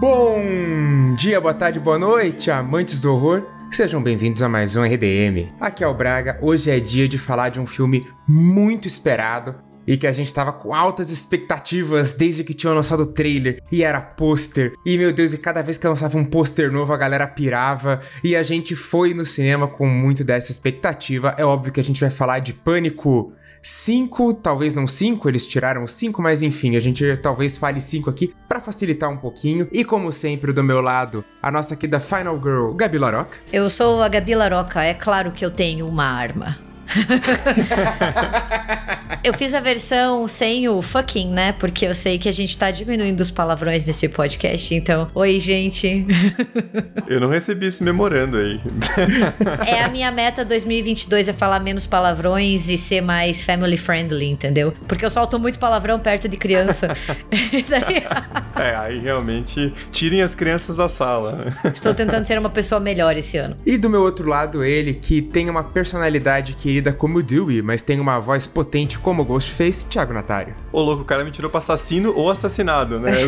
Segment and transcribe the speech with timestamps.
[0.00, 3.44] Bom dia, boa tarde, boa noite, amantes do horror.
[3.70, 5.52] Sejam bem-vindos a mais um RDM.
[5.60, 6.38] Aqui é o Braga.
[6.40, 9.56] Hoje é dia de falar de um filme muito esperado
[9.86, 13.82] e que a gente tava com altas expectativas desde que tinham lançado o trailer e
[13.82, 14.72] era pôster.
[14.86, 18.34] E meu Deus, e cada vez que lançava um pôster novo a galera pirava e
[18.34, 21.34] a gente foi no cinema com muito dessa expectativa.
[21.36, 25.86] É óbvio que a gente vai falar de Pânico 5, talvez não 5, eles tiraram
[25.86, 29.68] 5, mas enfim, a gente talvez fale 5 aqui para facilitar um pouquinho.
[29.72, 33.36] E como sempre, do meu lado, a nossa aqui da Final Girl, Gabi Laroca.
[33.52, 36.69] Eu sou a Gabi Laroca, é claro que eu tenho uma arma.
[39.22, 41.52] eu fiz a versão sem o fucking, né?
[41.52, 44.74] Porque eu sei que a gente tá diminuindo os palavrões nesse podcast.
[44.74, 46.06] Então, oi, gente.
[47.06, 48.60] eu não recebi esse memorando aí.
[49.66, 54.72] é a minha meta 2022 é falar menos palavrões e ser mais family friendly, entendeu?
[54.88, 56.88] Porque eu solto muito palavrão perto de criança.
[58.56, 61.46] é, aí realmente tirem as crianças da sala.
[61.72, 63.56] Estou tentando ser uma pessoa melhor esse ano.
[63.66, 67.82] E do meu outro lado, ele que tem uma personalidade querida querida como Dewey, mas
[67.82, 70.54] tem uma voz potente como Ghostface, Thiago Natário.
[70.72, 73.10] Ô louco, o cara me tirou pra assassino ou assassinado, né?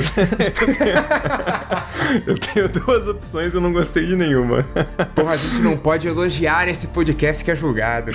[2.27, 4.67] eu, tenho, duas opções e eu não gostei de nenhuma.
[5.15, 8.11] Porra, a gente não pode elogiar esse podcast que é julgado.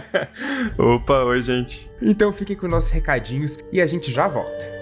[0.76, 1.90] Opa, oi gente.
[2.02, 4.79] Então fiquem com nossos recadinhos e a gente já volta.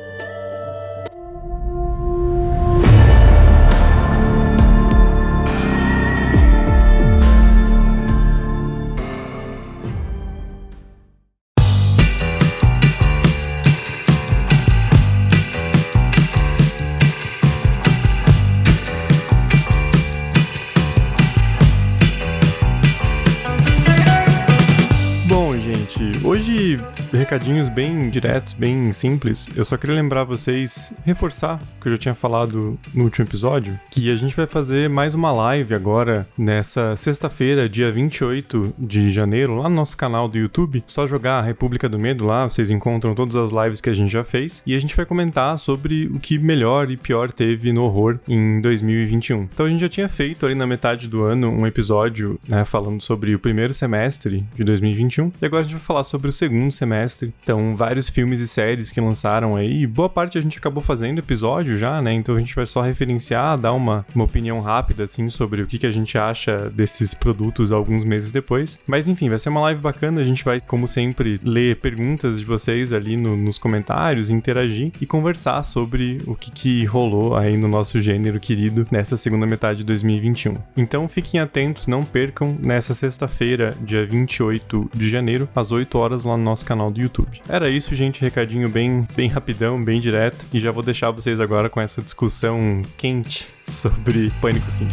[27.28, 29.50] Recadinhos bem diretos, bem simples.
[29.54, 33.78] Eu só queria lembrar vocês, reforçar o que eu já tinha falado no último episódio,
[33.90, 39.56] que a gente vai fazer mais uma live agora nessa sexta-feira, dia 28 de janeiro,
[39.56, 40.82] lá no nosso canal do YouTube.
[40.86, 44.24] Só jogar República do Medo lá, vocês encontram todas as lives que a gente já
[44.24, 48.18] fez e a gente vai comentar sobre o que melhor e pior teve no horror
[48.26, 49.42] em 2021.
[49.52, 53.02] Então a gente já tinha feito ali na metade do ano um episódio, né, falando
[53.02, 56.72] sobre o primeiro semestre de 2021 e agora a gente vai falar sobre o segundo
[56.72, 59.86] semestre Então, vários filmes e séries que lançaram aí.
[59.86, 62.12] Boa parte a gente acabou fazendo episódio já, né?
[62.12, 65.78] Então a gente vai só referenciar, dar uma, uma opinião rápida, assim, sobre o que,
[65.78, 68.78] que a gente acha desses produtos alguns meses depois.
[68.86, 70.20] Mas enfim, vai ser uma live bacana.
[70.20, 75.06] A gente vai, como sempre, ler perguntas de vocês ali no, nos comentários, interagir e
[75.06, 79.84] conversar sobre o que, que rolou aí no nosso gênero querido nessa segunda metade de
[79.84, 80.56] 2021.
[80.76, 86.36] Então fiquem atentos, não percam nessa sexta-feira, dia 28 de janeiro, às 8 horas, lá
[86.36, 87.40] no nosso canal do do YouTube.
[87.48, 91.68] Era isso, gente, recadinho bem, bem rapidão, bem direto, e já vou deixar vocês agora
[91.68, 94.88] com essa discussão quente sobre Pânico 5.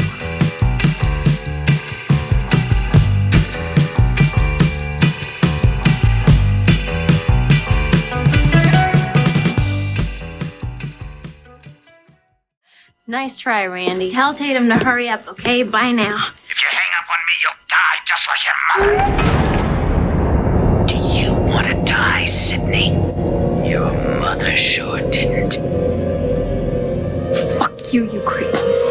[13.08, 14.10] Nice try, Randy.
[14.10, 15.62] Tell Tatum to hurry up, okay?
[15.62, 16.32] Bye now.
[16.50, 18.56] If you hang up on me, you'll die just like your
[19.64, 19.75] mother.
[22.06, 22.90] Die, Sydney.
[23.68, 25.56] Your mother sure didn't.
[27.58, 28.85] Fuck you, you creep.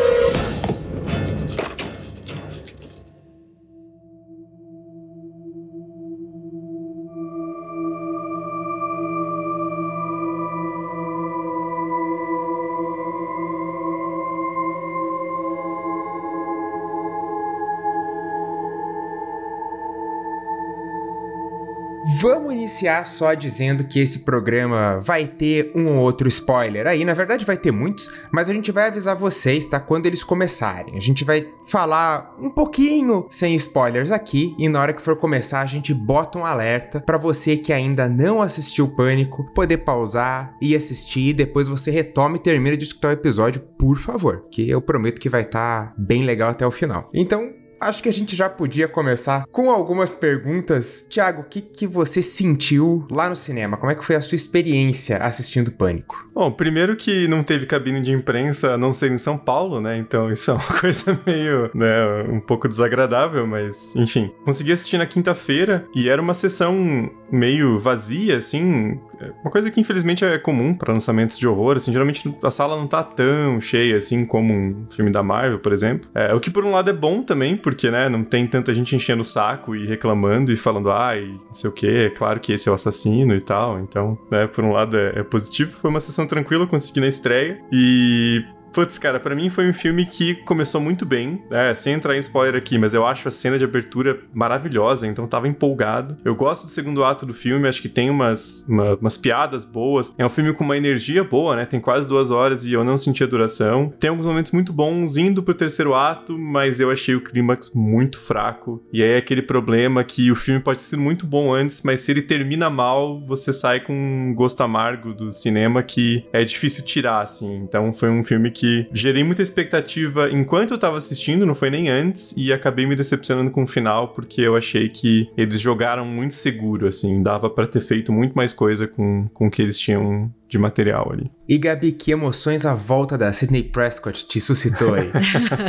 [22.25, 27.05] Vamos iniciar só dizendo que esse programa vai ter um ou outro spoiler aí.
[27.05, 29.79] Na verdade, vai ter muitos, mas a gente vai avisar vocês, tá?
[29.79, 30.97] Quando eles começarem.
[30.97, 35.61] A gente vai falar um pouquinho sem spoilers aqui e na hora que for começar,
[35.61, 40.75] a gente bota um alerta para você que ainda não assistiu Pânico poder pausar e
[40.75, 41.35] assistir.
[41.35, 45.29] Depois você retoma e termina de escutar o episódio, por favor, que eu prometo que
[45.29, 47.11] vai estar tá bem legal até o final.
[47.13, 47.53] Então,
[47.85, 51.07] acho que a gente já podia começar com algumas perguntas.
[51.09, 53.77] Tiago, o que, que você sentiu lá no cinema?
[53.77, 56.29] Como é que foi a sua experiência assistindo Pânico?
[56.35, 59.97] Bom, primeiro que não teve cabine de imprensa a não ser em São Paulo, né?
[59.97, 64.33] Então isso é uma coisa meio, né, um pouco desagradável, mas enfim.
[64.45, 68.99] Consegui assistir na quinta-feira e era uma sessão meio vazia, assim.
[69.43, 71.93] Uma coisa que infelizmente é comum para lançamentos de horror, assim.
[71.93, 76.09] Geralmente a sala não tá tão cheia, assim, como um filme da Marvel, por exemplo.
[76.15, 78.95] É, o que por um lado é bom também, porque, né, não tem tanta gente
[78.95, 82.53] enchendo o saco e reclamando e falando, ai, não sei o que, é claro que
[82.53, 83.81] esse é o assassino e tal.
[83.81, 85.71] Então, né, por um lado é, é positivo.
[85.71, 87.61] Foi uma sessão tranquila, consegui na estreia.
[87.73, 88.45] E
[88.75, 91.73] Putz, cara, para mim foi um filme que começou muito bem, né?
[91.75, 95.47] Sem entrar em spoiler aqui, mas eu acho a cena de abertura maravilhosa, então tava
[95.47, 96.17] empolgado.
[96.25, 100.13] Eu gosto do segundo ato do filme, acho que tem umas, uma, umas piadas boas.
[100.19, 101.67] É um filme com uma energia boa, né?
[101.67, 103.93] Tem quase duas horas e eu não senti a duração.
[104.01, 108.19] Tem alguns momentos muito bons indo pro terceiro ato, mas eu achei o clímax muito
[108.19, 108.85] fraco.
[108.93, 112.01] E aí é aquele problema que o filme pode ter sido muito bom antes, mas
[112.01, 116.85] se ele termina mal, você sai com um gosto amargo do cinema que é difícil
[116.85, 117.55] tirar, assim.
[117.59, 121.89] Então foi um filme que gerei muita expectativa enquanto eu tava assistindo, não foi nem
[121.89, 126.35] antes, e acabei me decepcionando com o final, porque eu achei que eles jogaram muito
[126.35, 127.23] seguro, assim.
[127.23, 131.11] Dava para ter feito muito mais coisa com, com o que eles tinham de material
[131.13, 131.31] ali.
[131.49, 135.11] E Gabi, que emoções a volta da Sidney Prescott te suscitou aí?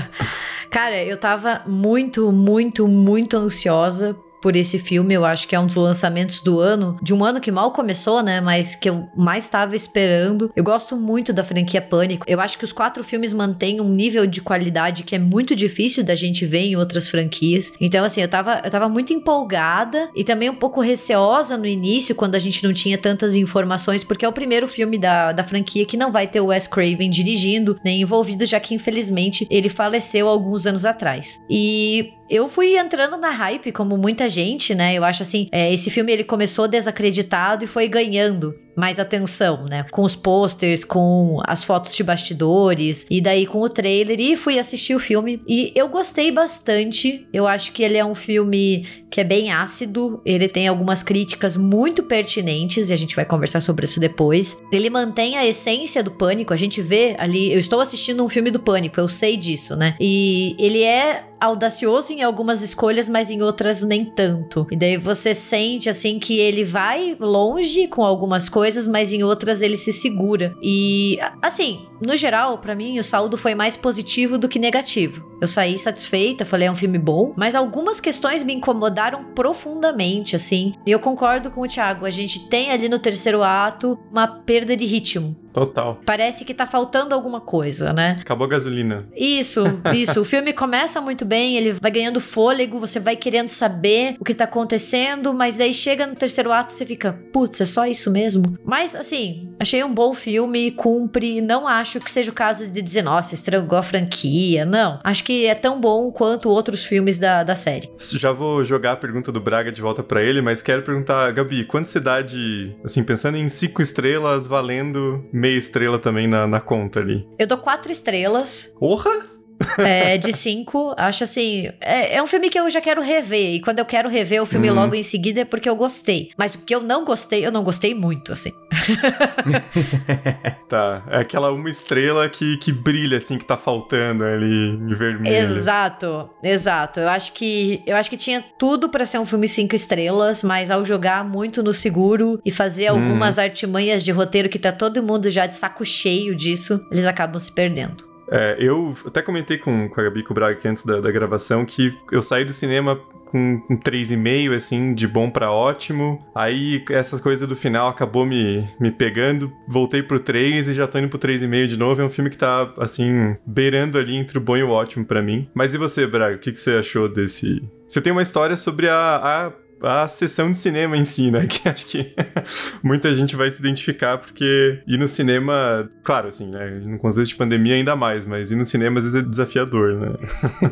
[0.70, 4.16] Cara, eu tava muito, muito, muito ansiosa
[4.46, 5.12] por esse filme.
[5.12, 8.22] Eu acho que é um dos lançamentos do ano, de um ano que mal começou,
[8.22, 8.40] né?
[8.40, 10.52] Mas que eu mais estava esperando.
[10.56, 12.24] Eu gosto muito da franquia Pânico.
[12.30, 16.04] Eu acho que os quatro filmes mantêm um nível de qualidade que é muito difícil
[16.04, 17.74] da gente ver em outras franquias.
[17.82, 22.14] Então, assim, eu tava, eu tava muito empolgada e também um pouco receosa no início,
[22.14, 25.88] quando a gente não tinha tantas informações, porque é o primeiro filme da, da franquia
[25.88, 30.28] que não vai ter o Wes Craven dirigindo, nem envolvido, já que infelizmente ele faleceu
[30.28, 31.42] alguns anos atrás.
[31.50, 34.35] E eu fui entrando na hype, como muita gente,
[34.74, 34.94] né?
[34.94, 39.86] Eu acho assim, é, esse filme ele começou desacreditado e foi ganhando mais atenção, né?
[39.92, 44.60] Com os posters, com as fotos de bastidores e daí com o trailer e fui
[44.60, 47.28] assistir o filme e eu gostei bastante.
[47.34, 51.56] Eu acho que ele é um filme que é bem ácido, ele tem algumas críticas
[51.56, 54.58] muito pertinentes e a gente vai conversar sobre isso depois.
[54.72, 58.52] Ele mantém a essência do pânico, a gente vê ali, eu estou assistindo um filme
[58.52, 59.96] do pânico, eu sei disso, né?
[60.00, 64.68] E ele é audacioso em algumas escolhas, mas em outras nem tanto.
[64.72, 69.62] E daí você sente assim que ele vai longe com algumas coisas, mas em outras
[69.62, 70.56] ele se segura.
[70.62, 75.26] E assim, no geral, para mim o saldo foi mais positivo do que negativo.
[75.42, 80.74] Eu saí satisfeita, falei é um filme bom, mas algumas questões me incomodaram profundamente, assim.
[80.86, 84.76] E eu concordo com o Thiago, a gente tem ali no terceiro ato uma perda
[84.76, 85.45] de ritmo.
[85.56, 86.02] Total.
[86.06, 88.18] Parece que tá faltando alguma coisa, né?
[88.20, 89.08] Acabou a gasolina.
[89.16, 89.64] Isso,
[89.96, 90.20] isso.
[90.20, 94.34] o filme começa muito bem, ele vai ganhando fôlego, você vai querendo saber o que
[94.34, 98.12] tá acontecendo, mas daí chega no terceiro ato e você fica, putz, é só isso
[98.12, 98.58] mesmo?
[98.66, 103.04] Mas, assim, achei um bom filme, cumpre, não acho que seja o caso de dizer,
[103.04, 105.00] nossa, estragou a franquia, não.
[105.06, 107.90] Acho que é tão bom quanto outros filmes da, da série.
[107.98, 111.64] Já vou jogar a pergunta do Braga de volta para ele, mas quero perguntar, Gabi,
[111.64, 116.60] quanto você dá de, assim, pensando em cinco estrelas, valendo meia estrela também na, na
[116.60, 117.28] conta ali.
[117.38, 118.74] Eu dou quatro estrelas.
[118.80, 119.35] Porra!
[119.80, 121.70] É, de cinco, acho assim.
[121.80, 123.56] É, é, um filme que eu já quero rever.
[123.56, 124.76] E quando eu quero rever o filme uhum.
[124.76, 126.32] logo em seguida é porque eu gostei.
[126.38, 128.52] Mas o que eu não gostei, eu não gostei muito, assim.
[130.70, 131.04] tá.
[131.10, 135.36] É aquela uma estrela que, que brilha, assim, que tá faltando ali em vermelho.
[135.36, 137.00] Exato, exato.
[137.00, 140.72] Eu acho que eu acho que tinha tudo para ser um filme cinco estrelas, mas
[140.72, 143.04] ao jogar muito no seguro e fazer uhum.
[143.04, 147.40] algumas artimanhas de roteiro que tá todo mundo já de saco cheio disso, eles acabam
[147.40, 148.15] se perdendo.
[148.30, 151.66] É, eu até comentei com, com a Gabi com o Braga antes da, da gravação
[151.66, 156.26] que eu saí do cinema com um 3,5, assim, de bom para ótimo.
[156.34, 159.52] Aí essas coisas do final acabou me, me pegando.
[159.68, 162.02] Voltei pro 3 e já tô indo pro 3,5 de novo.
[162.02, 165.22] É um filme que tá, assim, beirando ali entre o bom e o ótimo para
[165.22, 165.50] mim.
[165.54, 166.38] Mas e você, Braga?
[166.38, 167.62] O que, que você achou desse.
[167.88, 169.52] Você tem uma história sobre a, a
[169.82, 171.46] a sessão de cinema em si, né?
[171.56, 172.14] Que acho que
[172.84, 176.82] muita gente vai se identificar, porque ir no cinema, claro, assim, né?
[176.84, 180.14] No contexto de pandemia ainda mais, mas ir no cinema às vezes é desafiador, né?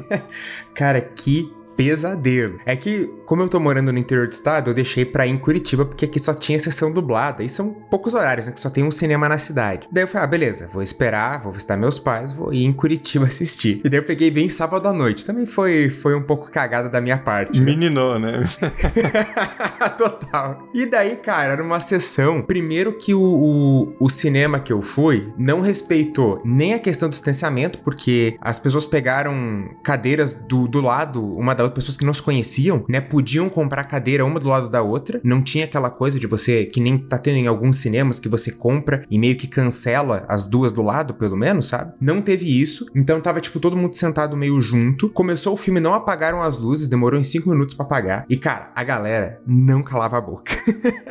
[0.74, 2.60] Cara, que pesadelo.
[2.66, 5.40] É que, como eu tô morando no interior do estado, eu deixei pra ir em
[5.40, 7.44] Curitiba, porque aqui só tinha sessão dublada.
[7.44, 8.54] E são poucos horários, né?
[8.54, 9.88] Que só tem um cinema na cidade.
[9.92, 13.26] Daí eu falei, ah, beleza, vou esperar, vou visitar meus pais, vou ir em Curitiba
[13.26, 13.82] assistir.
[13.84, 15.26] E daí eu peguei bem sábado à noite.
[15.26, 17.60] Também foi, foi um pouco cagada da minha parte.
[17.60, 17.66] Né?
[17.66, 18.44] Meninou, né?
[19.98, 20.70] Total.
[20.72, 22.40] E daí, cara, era uma sessão.
[22.44, 27.14] Primeiro que o, o, o cinema que eu fui não respeitou nem a questão do
[27.14, 32.06] distanciamento, porque as pessoas pegaram cadeiras do, do lado, uma da da outra, pessoas que
[32.06, 33.02] não se conheciam, né?
[33.24, 35.22] Podiam comprar cadeira uma do lado da outra.
[35.24, 38.52] Não tinha aquela coisa de você, que nem tá tendo em alguns cinemas, que você
[38.52, 41.94] compra e meio que cancela as duas do lado, pelo menos, sabe?
[42.02, 42.86] Não teve isso.
[42.94, 45.08] Então tava, tipo, todo mundo sentado meio junto.
[45.08, 48.26] Começou o filme, não apagaram as luzes, demorou em cinco minutos para apagar.
[48.28, 50.54] E, cara, a galera não calava a boca.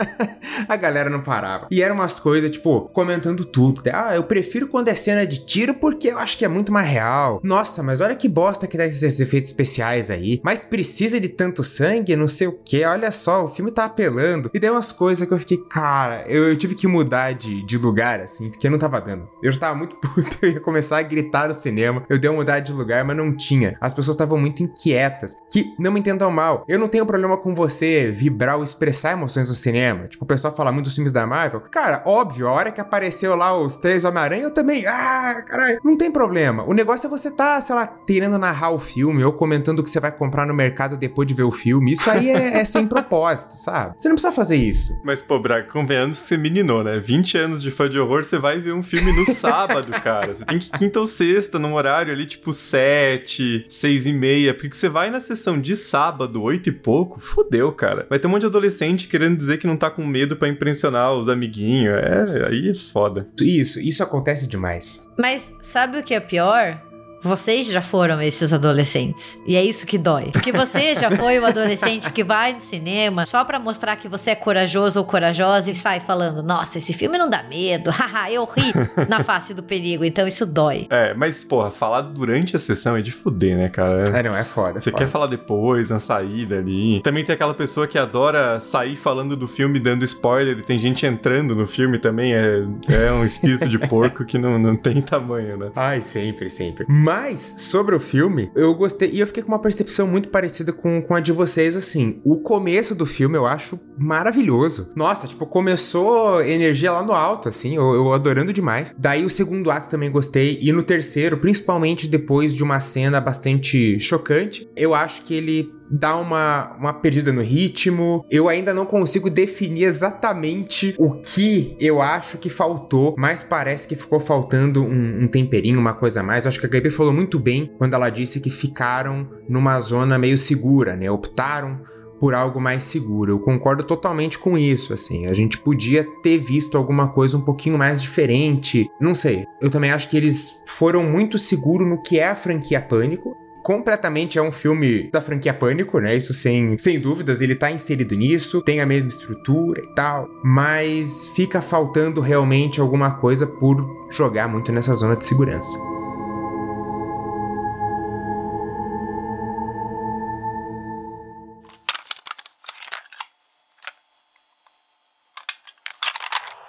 [0.68, 1.68] a galera não parava.
[1.70, 3.82] E eram umas coisas, tipo, comentando tudo.
[3.90, 6.86] Ah, eu prefiro quando é cena de tiro porque eu acho que é muito mais
[6.86, 7.40] real.
[7.42, 10.42] Nossa, mas olha que bosta que dá esses efeitos especiais aí.
[10.44, 14.50] mas precisa de tanto sangue, não sei o que, olha só, o filme tá apelando.
[14.52, 17.78] E deu umas coisas que eu fiquei, cara, eu, eu tive que mudar de, de
[17.78, 19.28] lugar, assim, porque não tava dando.
[19.42, 22.42] Eu já tava muito puto, eu ia começar a gritar no cinema, eu dei uma
[22.42, 23.76] mudar de lugar, mas não tinha.
[23.80, 27.54] As pessoas estavam muito inquietas, que não me entendam mal, eu não tenho problema com
[27.54, 30.08] você vibrar ou expressar emoções no cinema.
[30.08, 31.62] Tipo, o pessoal fala muito dos filmes da Marvel.
[31.70, 35.96] Cara, óbvio, a hora que apareceu lá os três Homem-Aranha, eu também, ah, caralho, não
[35.96, 36.64] tem problema.
[36.64, 39.90] O negócio é você tá, sei lá, querendo narrar o filme ou comentando o que
[39.90, 41.81] você vai comprar no mercado depois de ver o filme.
[41.90, 43.94] Isso aí é, é sem propósito, sabe?
[43.96, 45.00] Você não precisa fazer isso.
[45.04, 46.98] Mas, pô, Braga, convenhamos que você meninou, né?
[46.98, 50.34] 20 anos de fã de horror, você vai ver um filme no sábado, cara.
[50.34, 54.54] Você tem que quinta ou sexta, num horário ali, tipo, 7, 6 e meia.
[54.54, 58.06] Porque você vai na sessão de sábado, 8 e pouco, fodeu, cara.
[58.08, 61.12] Vai ter um monte de adolescente querendo dizer que não tá com medo para impressionar
[61.14, 61.94] os amiguinhos.
[61.98, 63.28] É, aí é foda.
[63.40, 65.08] Isso, isso acontece demais.
[65.18, 66.91] Mas sabe o que é pior?
[67.22, 69.40] Vocês já foram esses adolescentes.
[69.46, 70.30] E é isso que dói.
[70.32, 74.32] Porque você já foi o adolescente que vai no cinema só para mostrar que você
[74.32, 77.90] é corajoso ou corajosa e sai falando: Nossa, esse filme não dá medo.
[77.94, 78.72] Haha, eu ri
[79.08, 80.04] na face do perigo.
[80.04, 80.86] Então isso dói.
[80.90, 84.04] É, mas, porra, falar durante a sessão é de fuder, né, cara?
[84.12, 84.80] É, não, é foda.
[84.80, 85.04] Você foda.
[85.04, 87.00] quer falar depois, na saída ali.
[87.02, 90.58] Também tem aquela pessoa que adora sair falando do filme dando spoiler.
[90.58, 92.34] E tem gente entrando no filme também.
[92.34, 95.70] É, é um espírito de porco que não, não tem tamanho, né?
[95.76, 96.84] Ai, sempre, sempre.
[96.88, 97.11] Mas,
[97.56, 99.10] sobre o filme, eu gostei.
[99.12, 102.20] E eu fiquei com uma percepção muito parecida com, com a de vocês, assim.
[102.24, 104.92] O começo do filme eu acho maravilhoso.
[104.96, 107.76] Nossa, tipo, começou energia lá no alto, assim.
[107.76, 108.94] Eu, eu adorando demais.
[108.96, 110.58] Daí o segundo ato também gostei.
[110.60, 116.16] E no terceiro, principalmente depois de uma cena bastante chocante, eu acho que ele dá
[116.16, 118.24] uma, uma perdida no ritmo.
[118.30, 123.94] Eu ainda não consigo definir exatamente o que eu acho que faltou, mas parece que
[123.94, 126.44] ficou faltando um, um temperinho, uma coisa a mais.
[126.44, 130.18] Eu acho que a Gabi falou muito bem quando ela disse que ficaram numa zona
[130.18, 131.10] meio segura, né?
[131.10, 131.80] Optaram
[132.18, 133.32] por algo mais seguro.
[133.32, 135.26] Eu concordo totalmente com isso, assim.
[135.26, 138.88] A gente podia ter visto alguma coisa um pouquinho mais diferente.
[139.00, 139.44] Não sei.
[139.60, 144.38] Eu também acho que eles foram muito seguros no que é a franquia Pânico completamente
[144.38, 146.14] é um filme da franquia Pânico, né?
[146.16, 151.28] Isso sem, sem dúvidas, ele tá inserido nisso, tem a mesma estrutura e tal, mas
[151.34, 153.76] fica faltando realmente alguma coisa por
[154.10, 155.78] jogar muito nessa zona de segurança.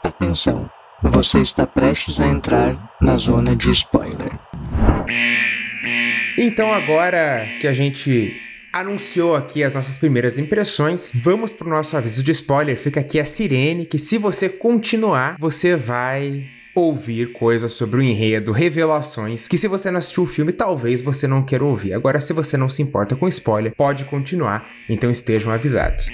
[0.03, 0.69] Atenção,
[1.01, 4.39] você está prestes a entrar na zona de spoiler.
[6.37, 8.35] Então, agora que a gente
[8.71, 12.75] anunciou aqui as nossas primeiras impressões, vamos pro nosso aviso de spoiler.
[12.75, 18.51] Fica aqui a sirene, que se você continuar, você vai ouvir coisas sobre o enredo,
[18.51, 21.93] revelações, que se você não assistiu o filme, talvez você não queira ouvir.
[21.93, 26.09] Agora, se você não se importa com spoiler, pode continuar, então estejam avisados.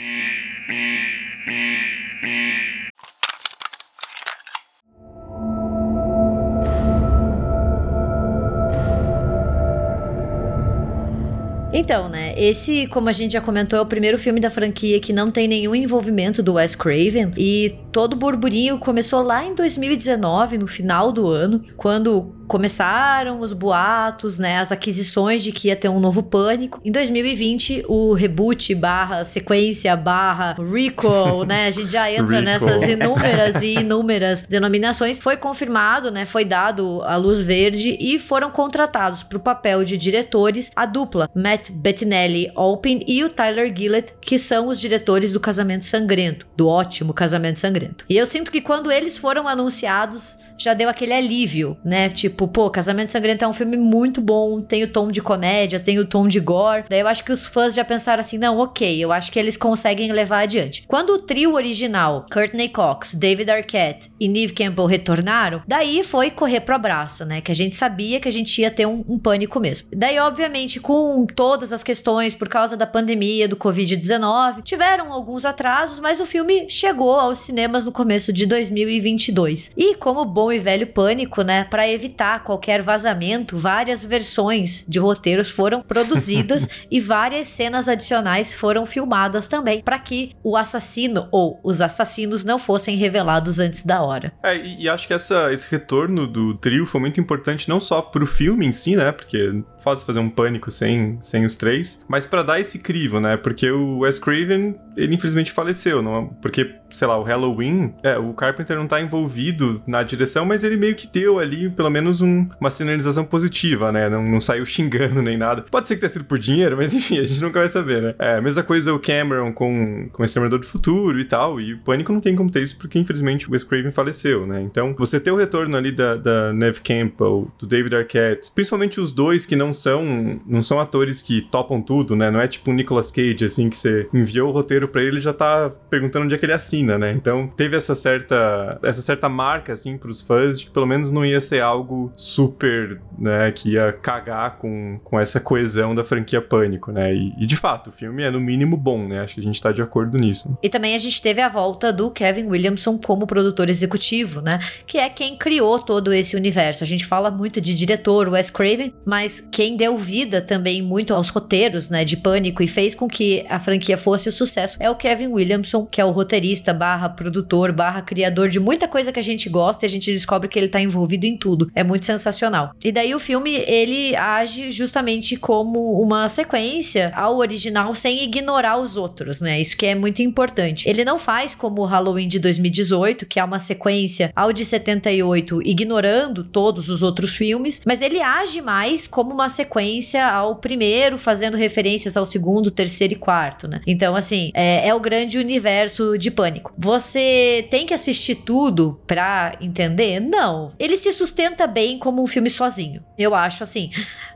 [11.79, 15.13] Então, né, esse, como a gente já comentou, é o primeiro filme da franquia que
[15.13, 20.57] não tem nenhum envolvimento do Wes Craven e todo o burburinho começou lá em 2019,
[20.57, 25.87] no final do ano, quando começaram os boatos, né, as aquisições de que ia ter
[25.87, 26.81] um novo Pânico.
[26.83, 33.61] Em 2020, o reboot barra sequência barra recall, né, a gente já entra nessas inúmeras
[33.61, 35.19] e inúmeras denominações.
[35.19, 39.95] Foi confirmado, né, foi dado a luz verde e foram contratados para o papel de
[39.95, 45.39] diretores a dupla Matt Bettinelli Alpin e o Tyler Gillett, que são os diretores do
[45.39, 47.78] Casamento Sangrento, do ótimo Casamento Sangrento.
[48.09, 52.09] E eu sinto que quando eles foram anunciados, já deu aquele alívio, né?
[52.09, 55.99] Tipo, pô, Casamento Sangrento é um filme muito bom, tem o tom de comédia, tem
[55.99, 56.85] o tom de gore.
[56.89, 59.57] Daí eu acho que os fãs já pensaram assim: não, ok, eu acho que eles
[59.57, 60.83] conseguem levar adiante.
[60.87, 66.61] Quando o trio original, Courtney Cox, David Arquette e Neve Campbell retornaram, daí foi correr
[66.61, 67.41] pro abraço, né?
[67.41, 69.89] Que a gente sabia que a gente ia ter um, um pânico mesmo.
[69.95, 75.99] Daí, obviamente, com todas as questões por causa da pandemia, do Covid-19, tiveram alguns atrasos,
[75.99, 79.71] mas o filme chegou aos cinemas no começo de 2022.
[79.77, 85.49] E como bom e velho pânico, né, para evitar qualquer vazamento, várias versões de roteiros
[85.49, 91.81] foram produzidas e várias cenas adicionais foram filmadas também, para que o assassino ou os
[91.81, 94.33] assassinos não fossem revelados antes da hora.
[94.43, 98.01] É, e, e acho que essa, esse retorno do trio foi muito importante não só
[98.01, 99.11] pro filme em si, né?
[99.11, 103.37] Porque foda fazer um pânico sem, sem os três, mas para dar esse crivo, né?
[103.37, 106.27] Porque o Wes Craven, ele infelizmente faleceu, não?
[106.41, 110.77] Porque, sei lá, o Halloween, é, o Carpenter não tá envolvido na direção, mas ele
[110.77, 114.09] meio que deu ali, pelo menos, um, uma sinalização positiva, né?
[114.09, 115.65] Não, não saiu xingando nem nada.
[115.69, 118.15] Pode ser que tenha sido por dinheiro, mas enfim, a gente nunca vai saber, né?
[118.19, 121.73] É, a mesma coisa o Cameron com, com o Exterminador do Futuro e tal, e
[121.73, 124.61] o Pânico não tem como ter isso porque, infelizmente, o Wes Craven faleceu, né?
[124.61, 129.11] Então, você ter o retorno ali da, da Neve Campbell, do David Arquette, principalmente os
[129.11, 132.29] dois que não são não são atores que topam tudo, né?
[132.31, 135.21] Não é tipo um Nicolas Cage, assim, que você enviou o roteiro para ele e
[135.21, 137.11] já tá perguntando onde é que ele assina, né?
[137.11, 141.25] Então, teve essa certa essa certa marca, assim, pros fãs de que pelo menos não
[141.25, 146.91] ia ser algo super, né, que ia cagar com, com essa coesão da franquia Pânico,
[146.91, 147.13] né?
[147.13, 149.21] E, e de fato, o filme é no mínimo bom, né?
[149.21, 150.57] Acho que a gente tá de acordo nisso.
[150.63, 154.59] E também a gente teve a volta do Kevin Williamson como produtor executivo, né?
[154.85, 156.83] Que é quem criou todo esse universo.
[156.83, 161.27] A gente fala muito de diretor Wes Craven, mas quem deu vida também muito aos
[161.27, 164.95] roteiros, né, de Pânico e fez com que a franquia fosse o sucesso é o
[164.95, 169.21] Kevin Williamson, que é o roteirista barra produtor barra criador de muita coisa que a
[169.21, 171.69] gente gosta e a gente descobre que ele tá envolvido em tudo.
[171.75, 172.71] É muito sensacional.
[172.81, 178.95] E daí o filme, ele age justamente como uma sequência ao original sem ignorar os
[178.95, 179.59] outros, né?
[179.59, 180.87] Isso que é muito importante.
[180.87, 185.61] Ele não faz como o Halloween de 2018, que é uma sequência ao de 78,
[185.67, 191.57] ignorando todos os outros filmes, mas ele age mais como uma sequência ao primeiro, fazendo
[191.57, 193.81] referências ao segundo, terceiro e quarto, né?
[193.85, 196.73] Então, assim, é, é o grande universo de pânico.
[196.77, 200.19] Você tem que assistir tudo pra entender?
[200.19, 200.71] Não.
[200.79, 203.03] Ele se sustenta bem como um filme sozinho.
[203.17, 203.89] Eu acho assim.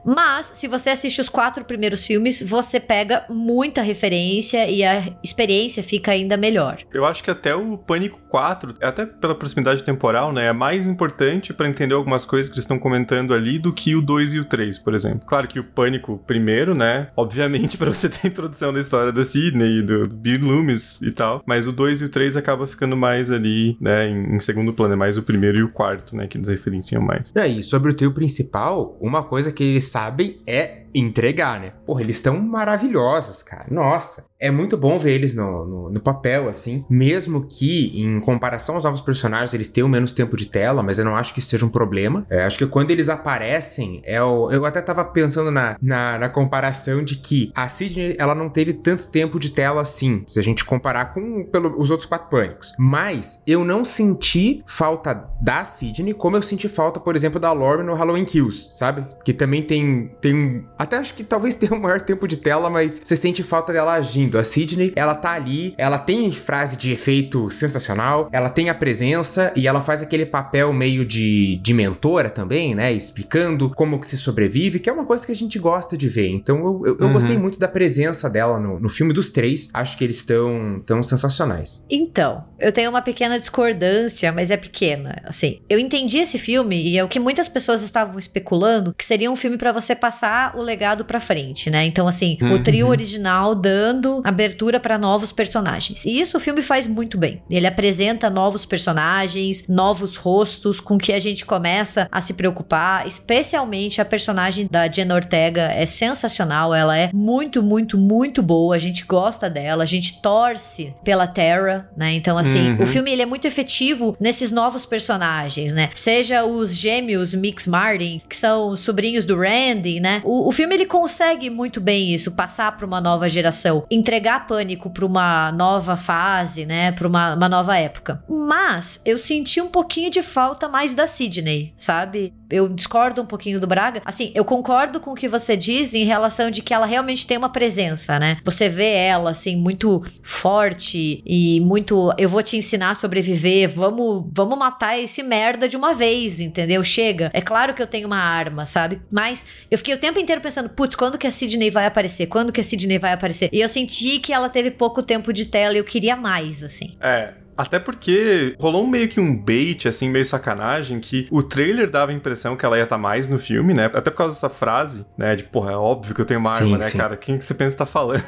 [0.05, 5.82] Mas, se você assiste os quatro primeiros filmes, você pega muita referência e a experiência
[5.82, 6.79] fica ainda melhor.
[6.93, 11.53] Eu acho que até o Pânico 4, até pela proximidade temporal, né, é mais importante
[11.53, 14.46] para entender algumas coisas que eles estão comentando ali do que o 2 e o
[14.46, 15.02] 3, por exemplo.
[15.25, 19.24] Claro que o Pânico primeiro, né, obviamente para você ter a introdução da história da
[19.24, 22.95] Sidney, do, do Bill Loomis e tal, mas o 2 e o 3 acaba ficando
[22.95, 26.27] mais ali, né, em, em, segundo plano, é mais o primeiro e o quarto, né,
[26.27, 27.31] que eles referenciam mais.
[27.36, 31.72] É, e sobre o trio principal, uma coisa que eles sabem é entregar, né?
[31.86, 33.66] Porra, eles estão maravilhosos, cara.
[33.70, 36.86] Nossa, é muito bom ver eles no, no, no, papel, assim.
[36.90, 41.06] Mesmo que, em comparação aos novos personagens, eles tenham menos tempo de tela, mas eu
[41.06, 42.25] não acho que isso seja um problema.
[42.29, 46.29] É, acho que quando eles aparecem, é o, eu até tava pensando na, na, na,
[46.29, 50.44] comparação de que a Sidney, ela não teve tanto tempo de tela assim, se a
[50.44, 52.74] gente comparar com pelo, os outros quatro pânicos.
[52.77, 57.86] Mas eu não senti falta da Sidney como eu senti falta, por exemplo, da Lauren
[57.86, 59.06] no Halloween Kills, sabe?
[59.24, 63.01] Que também tem, tem até acho que talvez tenha um maior tempo de tela, mas
[63.03, 64.37] você sente falta dela agindo.
[64.37, 69.51] A Sidney, ela tá ali, ela tem frase de efeito sensacional, ela tem a presença
[69.55, 72.91] e ela faz aquele papel meio de, de mentora também, né?
[72.93, 76.29] Explicando como que se sobrevive, que é uma coisa que a gente gosta de ver.
[76.29, 77.13] Então eu, eu, eu uhum.
[77.13, 79.69] gostei muito da presença dela no, no filme dos três.
[79.74, 81.85] Acho que eles estão tão sensacionais.
[81.89, 85.22] Então, eu tenho uma pequena discordância, mas é pequena.
[85.25, 89.31] Assim, eu entendi esse filme e é o que muitas pessoas estavam especulando, que seria
[89.31, 91.86] um filme para você passar o legado para frente, né?
[91.86, 92.53] Então, assim, uhum.
[92.53, 96.03] o trio original dando abertura para novos personagens.
[96.03, 97.44] E isso o filme faz muito bem.
[97.50, 104.01] Ele apresenta novos personagens, novos rostos, com que a gente começa a se preocupar, especialmente
[104.01, 109.05] a personagem da Jenna Ortega é sensacional, ela é muito, muito, muito boa, a gente
[109.05, 112.14] gosta dela, a gente torce pela Terra, né?
[112.14, 112.83] Então, assim, uhum.
[112.83, 115.90] o filme ele é muito efetivo nesses novos personagens, né?
[115.94, 120.22] Seja os gêmeos Mix Martin, que são sobrinhos do Randy, né?
[120.24, 124.48] O, o filme filme ele consegue muito bem isso, passar para uma nova geração, entregar
[124.48, 128.24] pânico para uma nova fase, né, para uma, uma nova época.
[128.30, 132.34] Mas eu senti um pouquinho de falta mais da Sidney, sabe?
[132.53, 134.01] Eu discordo um pouquinho do Braga.
[134.05, 137.37] Assim, eu concordo com o que você diz em relação de que ela realmente tem
[137.37, 138.37] uma presença, né?
[138.44, 144.25] Você vê ela assim muito forte e muito eu vou te ensinar a sobreviver, vamos
[144.33, 146.83] vamos matar esse merda de uma vez, entendeu?
[146.83, 147.31] Chega.
[147.33, 149.01] É claro que eu tenho uma arma, sabe?
[149.11, 152.27] Mas eu fiquei o tempo inteiro pensando putz, quando que a Sidney vai aparecer?
[152.27, 153.50] Quando que a Sidney vai aparecer?
[153.51, 156.96] E eu senti que ela teve pouco tempo de tela e eu queria mais, assim.
[157.01, 162.11] É, até porque rolou meio que um bait, assim, meio sacanagem, que o trailer dava
[162.11, 163.85] a impressão que ela ia estar tá mais no filme, né?
[163.85, 165.35] Até por causa dessa frase, né?
[165.35, 166.98] De, porra, é óbvio que eu tenho uma sim, arma, né, sim.
[166.98, 167.18] cara?
[167.18, 168.24] Quem que você pensa tá falando?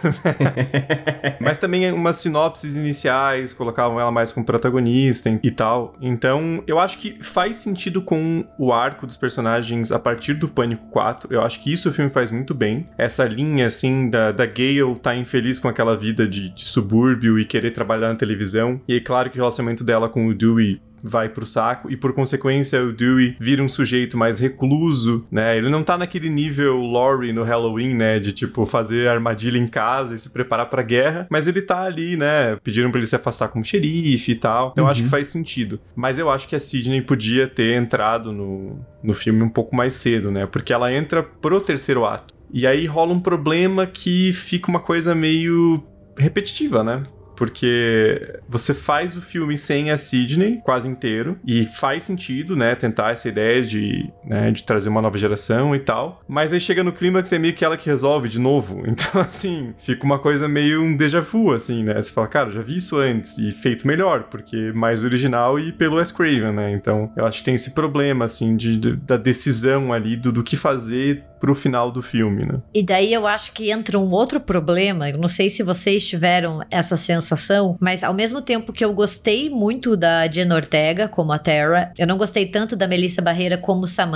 [1.39, 5.95] Mas também umas sinopses iniciais colocavam ela mais como protagonista e tal.
[6.01, 10.87] Então, eu acho que faz sentido com o arco dos personagens a partir do Pânico
[10.87, 11.33] 4.
[11.33, 12.87] Eu acho que isso o filme faz muito bem.
[12.97, 17.45] Essa linha, assim, da, da Gale tá infeliz com aquela vida de, de subúrbio e
[17.45, 18.81] querer trabalhar na televisão.
[18.87, 22.11] E aí, claro que o relacionamento dela com o Dewey vai pro saco e por
[22.11, 25.57] consequência o Dewey vira um sujeito mais recluso, né?
[25.57, 30.13] Ele não tá naquele nível Laurie no Halloween, né, de tipo fazer armadilha em casa
[30.13, 32.57] e se preparar para guerra, mas ele tá ali, né?
[32.61, 34.71] Pediram para ele se afastar como xerife e tal.
[34.73, 34.89] Então uhum.
[34.89, 35.79] acho que faz sentido.
[35.95, 39.93] Mas eu acho que a Sidney podia ter entrado no, no filme um pouco mais
[39.93, 40.45] cedo, né?
[40.45, 42.33] Porque ela entra pro terceiro ato.
[42.51, 45.81] E aí rola um problema que fica uma coisa meio
[46.17, 47.03] repetitiva, né?
[47.35, 53.11] Porque você faz o filme sem a Sidney quase inteiro e faz sentido, né, tentar
[53.11, 56.91] essa ideia de, né, de trazer uma nova geração e tal, mas aí chega no
[56.91, 60.81] clímax é meio que ela que resolve de novo, então assim, fica uma coisa meio
[60.81, 64.23] um déjà vu, assim, né, você fala, cara, já vi isso antes e feito melhor,
[64.23, 68.25] porque mais original e pelo Wes Craven, né, então eu acho que tem esse problema,
[68.25, 72.61] assim, de, de da decisão ali do, do que fazer pro final do filme, né.
[72.73, 76.61] E daí eu acho que entra um outro problema, eu não sei se vocês tiveram
[76.71, 81.31] essa sensação sensação, mas ao mesmo tempo que eu gostei muito da Jen Ortega como
[81.31, 84.14] a Terra, eu não gostei tanto da Melissa Barreira como Samantha.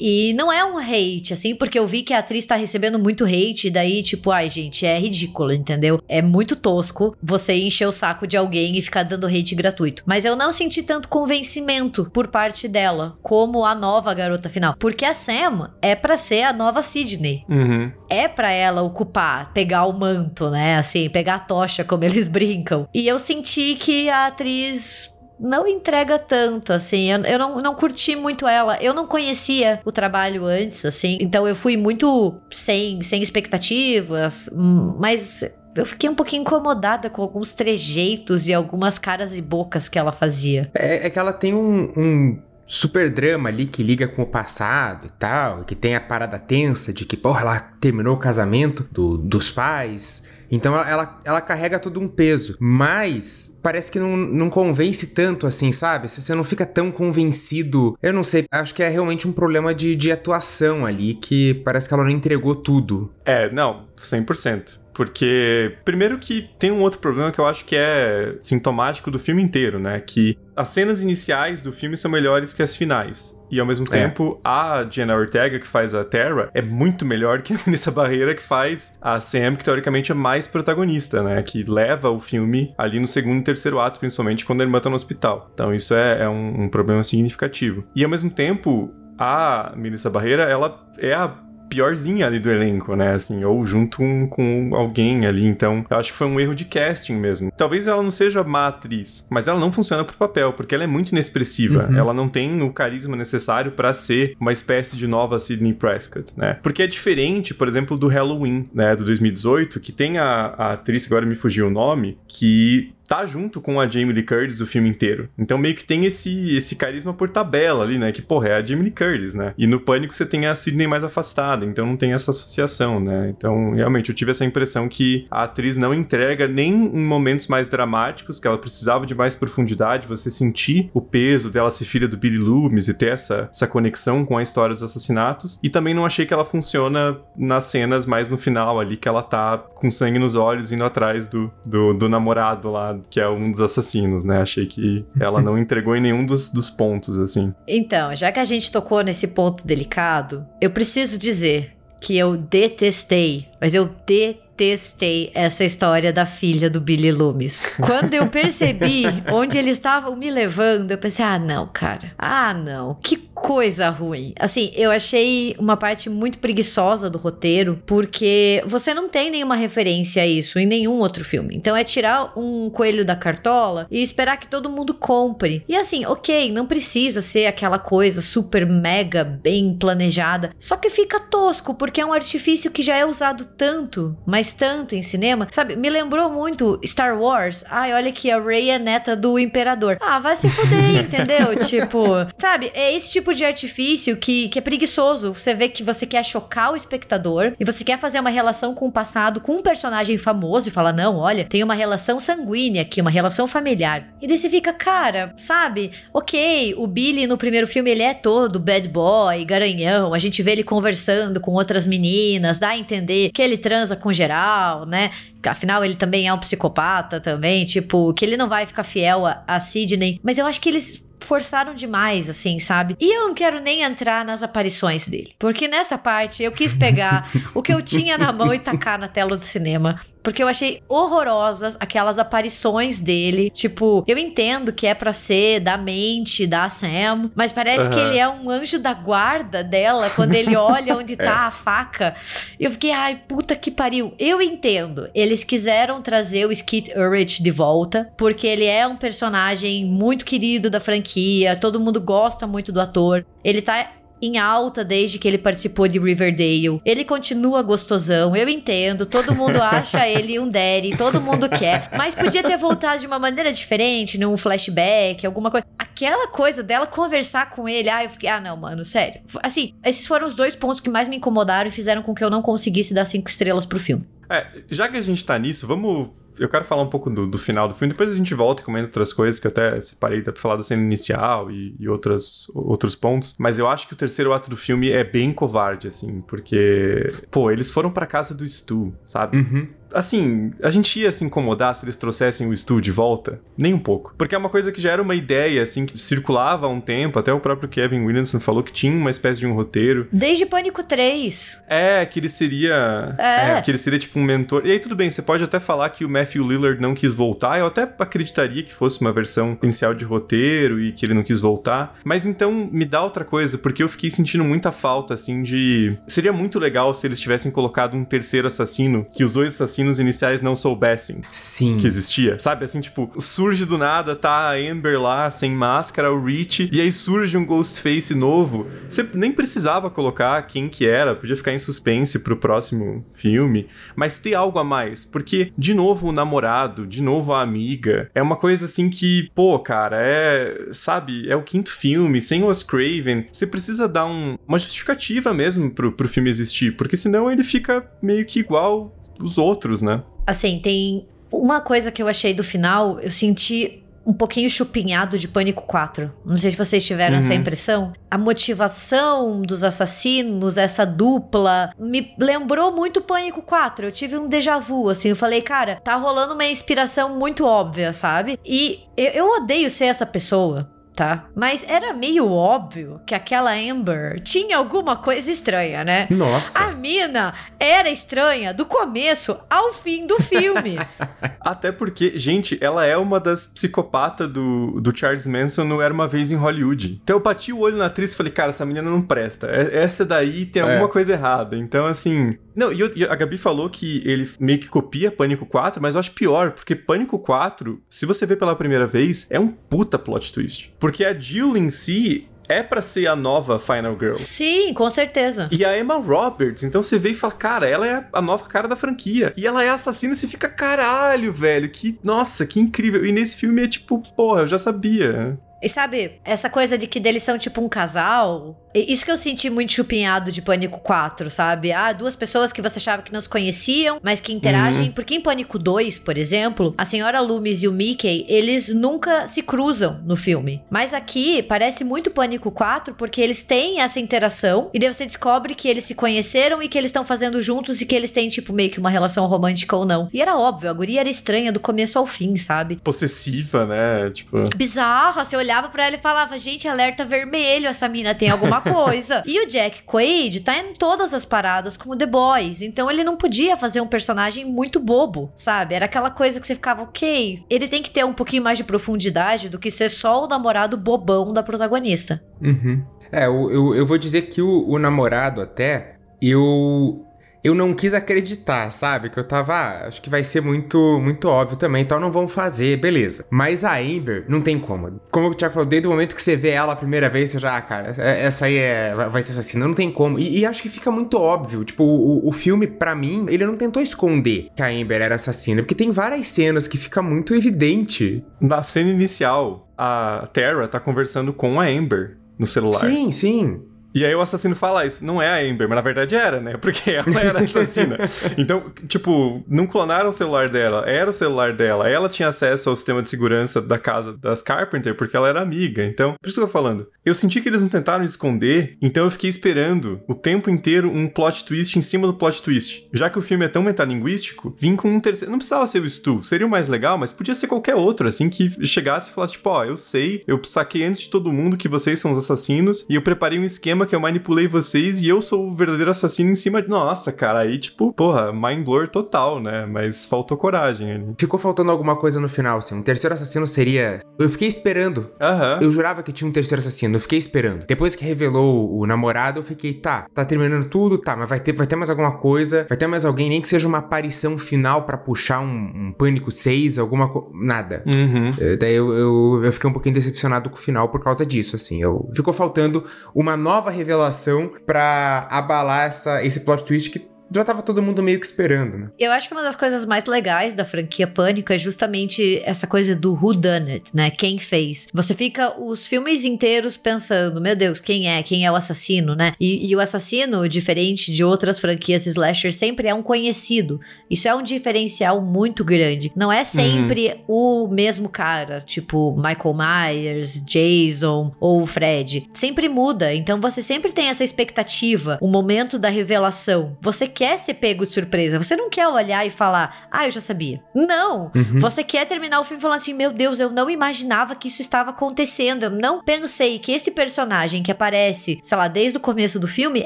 [0.00, 3.24] E não é um hate, assim, porque eu vi que a atriz tá recebendo muito
[3.24, 6.02] hate, e daí, tipo, ai, gente, é ridículo, entendeu?
[6.08, 10.02] É muito tosco você encher o saco de alguém e ficar dando hate gratuito.
[10.06, 14.74] Mas eu não senti tanto convencimento por parte dela, como a nova garota final.
[14.78, 17.44] Porque a Sam é para ser a nova Sidney.
[17.46, 17.92] Uhum.
[18.08, 20.78] É para ela ocupar, pegar o manto, né?
[20.78, 22.88] Assim, pegar a tocha, como eles brincam.
[22.94, 25.09] E eu senti que a atriz
[25.40, 27.10] não entrega tanto, assim.
[27.10, 28.76] Eu, eu não, não curti muito ela.
[28.80, 31.16] Eu não conhecia o trabalho antes, assim.
[31.20, 34.50] Então eu fui muito sem, sem expectativas,
[34.98, 35.42] mas
[35.74, 40.12] eu fiquei um pouquinho incomodada com alguns trejeitos e algumas caras e bocas que ela
[40.12, 40.70] fazia.
[40.74, 45.06] É, é que ela tem um, um, super drama ali que liga com o passado
[45.06, 49.16] e tal, que tem a parada tensa de que, porra, ela terminou o casamento do,
[49.16, 52.56] dos pais então ela, ela carrega todo um peso.
[52.58, 56.08] Mas parece que não, não convence tanto assim, sabe?
[56.08, 57.96] Você não fica tão convencido.
[58.02, 61.88] Eu não sei, acho que é realmente um problema de, de atuação ali, que parece
[61.88, 63.12] que ela não entregou tudo.
[63.24, 64.78] É, não, 100%.
[65.00, 69.42] Porque, primeiro que tem um outro problema que eu acho que é sintomático do filme
[69.42, 69.98] inteiro, né?
[69.98, 73.34] Que as cenas iniciais do filme são melhores que as finais.
[73.50, 73.90] E ao mesmo é.
[73.92, 78.34] tempo, a Jenna Ortega, que faz a Terra, é muito melhor que a Melissa Barreira,
[78.34, 81.42] que faz a Sam, que teoricamente é mais protagonista, né?
[81.42, 84.90] Que leva o filme ali no segundo e terceiro ato, principalmente quando a irmã tá
[84.90, 85.50] no hospital.
[85.54, 87.86] Então isso é, é um, um problema significativo.
[87.96, 91.34] E ao mesmo tempo, a Melissa Barreira, ela é a
[91.70, 93.14] piorzinha ali do elenco, né?
[93.14, 95.46] Assim, ou junto com, com alguém ali.
[95.46, 97.50] Então, eu acho que foi um erro de casting mesmo.
[97.56, 100.86] Talvez ela não seja má atriz, mas ela não funciona pro papel, porque ela é
[100.86, 101.86] muito inexpressiva.
[101.88, 101.96] Uhum.
[101.96, 106.58] Ela não tem o carisma necessário para ser uma espécie de nova Sidney Prescott, né?
[106.62, 108.96] Porque é diferente, por exemplo, do Halloween, né?
[108.96, 113.60] Do 2018, que tem a, a atriz, agora me fugiu o nome, que tá junto
[113.60, 115.28] com a Jamie Lee Curtis o filme inteiro.
[115.36, 118.12] Então meio que tem esse, esse carisma por tabela ali, né?
[118.12, 119.52] Que, porra, é a Jamie Lee Curtis, né?
[119.58, 123.34] E no Pânico você tem a Sidney mais afastada, então não tem essa associação, né?
[123.36, 127.68] Então, realmente, eu tive essa impressão que a atriz não entrega nem em momentos mais
[127.68, 132.16] dramáticos, que ela precisava de mais profundidade, você sentir o peso dela ser filha do
[132.16, 135.58] Billy Loomis e ter essa, essa conexão com a história dos assassinatos.
[135.64, 139.22] E também não achei que ela funciona nas cenas mais no final ali, que ela
[139.24, 143.50] tá com sangue nos olhos indo atrás do, do, do namorado lá que é um
[143.50, 144.40] dos assassinos, né?
[144.40, 147.54] Achei que ela não entregou em nenhum dos, dos pontos, assim.
[147.66, 153.46] Então, já que a gente tocou nesse ponto delicado, eu preciso dizer que eu detestei,
[153.60, 157.62] mas eu detestei essa história da filha do Billy Loomis.
[157.80, 162.12] Quando eu percebi onde eles estavam me levando, eu pensei: ah, não, cara.
[162.18, 162.96] Ah, não.
[163.02, 164.34] Que coisa ruim.
[164.38, 170.22] Assim, eu achei uma parte muito preguiçosa do roteiro, porque você não tem nenhuma referência
[170.22, 171.56] a isso em nenhum outro filme.
[171.56, 175.64] Então é tirar um coelho da cartola e esperar que todo mundo compre.
[175.66, 180.52] E assim, ok, não precisa ser aquela coisa super mega bem planejada.
[180.58, 184.94] Só que fica tosco, porque é um artifício que já é usado tanto, mas tanto
[184.94, 185.76] em cinema, sabe?
[185.76, 187.64] Me lembrou muito Star Wars.
[187.68, 189.98] Ai, olha que a Rey é neta do imperador.
[190.00, 191.56] Ah, vai se fuder, entendeu?
[191.64, 192.04] tipo,
[192.38, 192.70] sabe?
[192.74, 195.32] É esse tipo de artifício que, que é preguiçoso.
[195.32, 198.86] Você vê que você quer chocar o espectador e você quer fazer uma relação com
[198.86, 203.00] o passado com um personagem famoso e fala: não, olha, tem uma relação sanguínea aqui,
[203.00, 204.08] uma relação familiar.
[204.20, 205.92] E daí você fica, cara, sabe?
[206.12, 210.14] Ok, o Billy no primeiro filme ele é todo bad boy, garanhão.
[210.14, 214.12] A gente vê ele conversando com outras meninas, dá a entender que ele transa com
[214.12, 215.10] geral né?
[215.46, 219.42] Afinal, ele também é um psicopata também, tipo, que ele não vai ficar fiel a,
[219.46, 220.20] a Sidney.
[220.22, 222.96] Mas eu acho que eles forçaram demais, assim, sabe?
[222.98, 225.34] E eu não quero nem entrar nas aparições dele.
[225.38, 229.08] Porque nessa parte eu quis pegar o que eu tinha na mão e tacar na
[229.08, 230.00] tela do cinema.
[230.22, 233.50] Porque eu achei horrorosas aquelas aparições dele.
[233.50, 237.94] Tipo, eu entendo que é para ser da mente da Sam, mas parece uhum.
[237.94, 241.28] que ele é um anjo da guarda dela quando ele olha onde tá é.
[241.28, 242.14] a faca.
[242.58, 244.14] Eu fiquei, ai, puta que pariu.
[244.18, 245.08] Eu entendo.
[245.30, 250.68] Eles quiseram trazer o Skid Urich de volta, porque ele é um personagem muito querido
[250.68, 253.24] da franquia, todo mundo gosta muito do ator.
[253.44, 256.80] Ele tá em alta desde que ele participou de Riverdale.
[256.84, 259.06] Ele continua gostosão, eu entendo.
[259.06, 261.90] Todo mundo acha ele um daddy, todo mundo quer.
[261.96, 265.64] Mas podia ter voltado de uma maneira diferente, num flashback, alguma coisa.
[265.78, 269.20] Aquela coisa dela conversar com ele, ah, eu fiquei, ah, não, mano, sério.
[269.44, 272.30] Assim, esses foram os dois pontos que mais me incomodaram e fizeram com que eu
[272.30, 274.04] não conseguisse dar cinco estrelas pro filme.
[274.30, 277.36] É, já que a gente tá nisso, vamos eu quero falar um pouco do, do,
[277.36, 280.22] final do filme, depois a gente volta e comenta outras coisas que eu até separei
[280.22, 283.34] pra falar da cena inicial e, e outras, outros pontos.
[283.38, 287.50] Mas eu acho que o terceiro ato do filme é bem covarde, assim, porque, pô,
[287.50, 289.36] eles foram pra casa do Stu, sabe?
[289.36, 293.40] Uhum assim, a gente ia se incomodar se eles trouxessem o Stu de volta?
[293.56, 294.14] Nem um pouco.
[294.16, 297.18] Porque é uma coisa que já era uma ideia, assim, que circulava há um tempo.
[297.18, 300.08] Até o próprio Kevin Williamson falou que tinha uma espécie de um roteiro.
[300.12, 301.64] Desde Pânico 3.
[301.68, 303.14] É, que ele seria.
[303.18, 303.58] É.
[303.58, 303.62] é.
[303.62, 304.62] Que ele seria tipo um mentor.
[304.64, 307.58] E aí, tudo bem, você pode até falar que o Matthew Lillard não quis voltar.
[307.58, 311.40] Eu até acreditaria que fosse uma versão inicial de roteiro e que ele não quis
[311.40, 311.98] voltar.
[312.04, 315.96] Mas então me dá outra coisa, porque eu fiquei sentindo muita falta, assim, de.
[316.06, 319.98] Seria muito legal se eles tivessem colocado um terceiro assassino, que os dois assassinos assassinos
[319.98, 321.76] iniciais não soubessem Sim.
[321.78, 322.38] que existia.
[322.38, 326.80] Sabe, assim, tipo, surge do nada, tá a Amber lá, sem máscara, o Rich, e
[326.80, 328.66] aí surge um Ghostface novo.
[328.88, 333.66] Você nem precisava colocar quem que era, podia ficar em suspense pro próximo filme,
[333.96, 338.22] mas ter algo a mais, porque, de novo, o namorado, de novo a amiga, é
[338.22, 343.26] uma coisa assim que, pô, cara, é, sabe, é o quinto filme, sem o Craven,
[343.30, 347.88] você precisa dar um, uma justificativa mesmo pro, pro filme existir, porque senão ele fica
[348.02, 350.02] meio que igual os outros, né?
[350.26, 355.28] Assim, tem uma coisa que eu achei do final, eu senti um pouquinho chupinhado de
[355.28, 356.12] Pânico 4.
[356.24, 357.20] Não sei se vocês tiveram uhum.
[357.20, 357.92] essa impressão.
[358.10, 363.86] A motivação dos assassinos, essa dupla, me lembrou muito Pânico 4.
[363.86, 365.10] Eu tive um déjà vu, assim.
[365.10, 368.38] Eu falei, cara, tá rolando uma inspiração muito óbvia, sabe?
[368.44, 371.28] E eu, eu odeio ser essa pessoa tá?
[371.34, 376.06] Mas era meio óbvio que aquela Amber tinha alguma coisa estranha, né?
[376.10, 376.58] Nossa.
[376.58, 380.78] A mina era estranha do começo ao fim do filme.
[381.40, 386.08] Até porque, gente, ela é uma das psicopatas do, do Charles Manson no Era Uma
[386.08, 387.00] Vez em Hollywood.
[387.02, 389.46] Então eu bati o olho na atriz e falei, cara, essa menina não presta.
[389.46, 390.88] Essa daí tem alguma é.
[390.88, 391.56] coisa errada.
[391.56, 392.36] Então, assim...
[392.54, 396.00] Não, e, e a Gabi falou que ele meio que copia Pânico 4, mas eu
[396.00, 400.32] acho pior, porque Pânico 4, se você vê pela primeira vez, é um puta plot
[400.32, 400.74] twist.
[400.80, 404.16] Porque a Jill em si é para ser a nova Final Girl.
[404.16, 405.48] Sim, com certeza.
[405.52, 408.66] E a Emma Roberts, então você vê e fala, cara, ela é a nova cara
[408.66, 409.32] da franquia.
[409.36, 413.06] E ela é assassina e você fica, caralho, velho, que, nossa, que incrível.
[413.06, 415.38] E nesse filme é tipo, porra, eu já sabia.
[415.62, 419.50] E sabe, essa coisa de que eles são tipo um casal, isso que eu senti
[419.50, 421.72] muito chupinhado de Pânico 4, sabe?
[421.72, 424.86] Ah, duas pessoas que você achava que não se conheciam, mas que interagem.
[424.86, 424.92] Uhum.
[424.92, 429.42] Porque em Pânico 2, por exemplo, a senhora Loomis e o Mickey, eles nunca se
[429.42, 430.62] cruzam no filme.
[430.70, 435.54] Mas aqui parece muito Pânico 4 porque eles têm essa interação e daí você descobre
[435.54, 438.52] que eles se conheceram e que eles estão fazendo juntos e que eles têm, tipo,
[438.52, 440.08] meio que uma relação romântica ou não.
[440.12, 442.76] E era óbvio, a guria era estranha do começo ao fim, sabe?
[442.76, 444.10] Possessiva, né?
[444.10, 444.44] Tipo.
[444.56, 449.22] Bizarra, você olhava para ela e falava, gente, alerta vermelho, essa mina tem alguma coisa.
[449.26, 452.62] e o Jack Quaid tá em todas as paradas como The Boys.
[452.62, 455.74] Então ele não podia fazer um personagem muito bobo, sabe?
[455.74, 458.64] Era aquela coisa que você ficava, ok, ele tem que ter um pouquinho mais de
[458.64, 462.22] profundidade do que ser só o namorado bobão da protagonista.
[462.40, 462.84] Uhum.
[463.10, 467.04] É, eu, eu, eu vou dizer que o, o namorado até, eu
[467.42, 469.10] eu não quis acreditar, sabe?
[469.10, 472.28] Que eu tava, ah, acho que vai ser muito muito óbvio também, então não vão
[472.28, 473.24] fazer, beleza.
[473.30, 475.00] Mas a Amber não tem como.
[475.10, 477.38] Como o Thiago falou, desde o momento que você vê ela a primeira vez, você
[477.38, 480.18] já, ah, cara, é, essa aí é, vai ser assassina, não tem como.
[480.18, 483.56] E, e acho que fica muito óbvio, tipo, o, o filme, para mim, ele não
[483.56, 488.24] tentou esconder que a Amber era assassina, porque tem várias cenas que fica muito evidente.
[488.40, 492.78] Na cena inicial, a Terra tá conversando com a Amber no celular.
[492.78, 493.62] Sim, sim.
[493.94, 496.56] E aí o assassino fala isso, não é a Amber, mas na verdade era, né?
[496.56, 497.98] Porque ela era assassina.
[498.36, 501.88] então, tipo, não clonaram o celular dela, era o celular dela.
[501.88, 505.84] Ela tinha acesso ao sistema de segurança da casa das Carpenter porque ela era amiga.
[505.84, 506.86] Então, por isso que eu tô falando.
[507.04, 511.08] Eu senti que eles não tentaram esconder, então eu fiquei esperando o tempo inteiro um
[511.08, 512.88] plot twist em cima do plot twist.
[512.92, 515.30] Já que o filme é tão metalinguístico, vim com um terceiro.
[515.30, 518.28] Não precisava ser o Stu, seria o mais legal, mas podia ser qualquer outro, assim,
[518.28, 521.56] que chegasse e falasse, tipo, ó, oh, eu sei, eu saquei antes de todo mundo
[521.56, 525.08] que vocês são os assassinos, e eu preparei um esquema que eu manipulei vocês e
[525.08, 526.68] eu sou o verdadeiro assassino em cima de.
[526.68, 529.66] Nossa, cara, aí, tipo, porra, mind blur total, né?
[529.66, 531.14] Mas faltou coragem ali.
[531.18, 532.74] Ficou faltando alguma coisa no final, assim.
[532.74, 534.00] Um terceiro assassino seria.
[534.18, 535.08] Eu fiquei esperando.
[535.20, 535.58] Aham.
[535.60, 537.66] Eu jurava que tinha um terceiro assassino, eu fiquei esperando.
[537.66, 541.52] Depois que revelou o namorado, eu fiquei, tá, tá terminando tudo, tá, mas vai ter,
[541.52, 544.82] vai ter mais alguma coisa, vai ter mais alguém, nem que seja uma aparição final
[544.82, 545.46] para puxar um,
[545.88, 547.28] um, Pânico 6, alguma coisa.
[547.32, 547.82] Nada.
[547.86, 548.32] Uhum.
[548.38, 551.56] É, daí eu, eu, eu, fiquei um pouquinho decepcionado com o final por causa disso,
[551.56, 551.82] assim.
[551.82, 557.62] Eu, ficou faltando uma nova revelação para abalar essa, esse plot twist que já tava
[557.62, 558.90] todo mundo meio que esperando, né?
[558.98, 562.94] Eu acho que uma das coisas mais legais da franquia Pânico é justamente essa coisa
[562.94, 564.10] do who done it, né?
[564.10, 564.88] Quem fez.
[564.92, 568.22] Você fica os filmes inteiros pensando, meu Deus, quem é?
[568.22, 569.34] Quem é o assassino, né?
[569.38, 573.80] E, e o assassino, diferente de outras franquias slasher, sempre é um conhecido.
[574.08, 576.12] Isso é um diferencial muito grande.
[576.16, 577.64] Não é sempre uhum.
[577.66, 582.28] o mesmo cara, tipo Michael Myers, Jason ou Fred.
[582.34, 583.14] Sempre muda.
[583.14, 586.76] Então você sempre tem essa expectativa, o momento da revelação.
[586.80, 588.38] Você quer ser pego de surpresa.
[588.42, 590.64] Você não quer olhar e falar, ah, eu já sabia.
[590.74, 591.30] Não.
[591.34, 591.60] Uhum.
[591.60, 594.88] Você quer terminar o filme falando assim, meu Deus, eu não imaginava que isso estava
[594.88, 595.64] acontecendo.
[595.64, 599.84] Eu não pensei que esse personagem que aparece, sei lá, desde o começo do filme,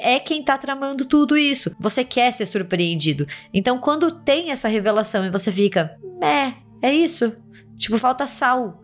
[0.00, 1.74] é quem tá tramando tudo isso.
[1.80, 3.26] Você quer ser surpreendido.
[3.52, 7.34] Então, quando tem essa revelação e você fica, é, é isso.
[7.76, 8.80] Tipo, falta sal.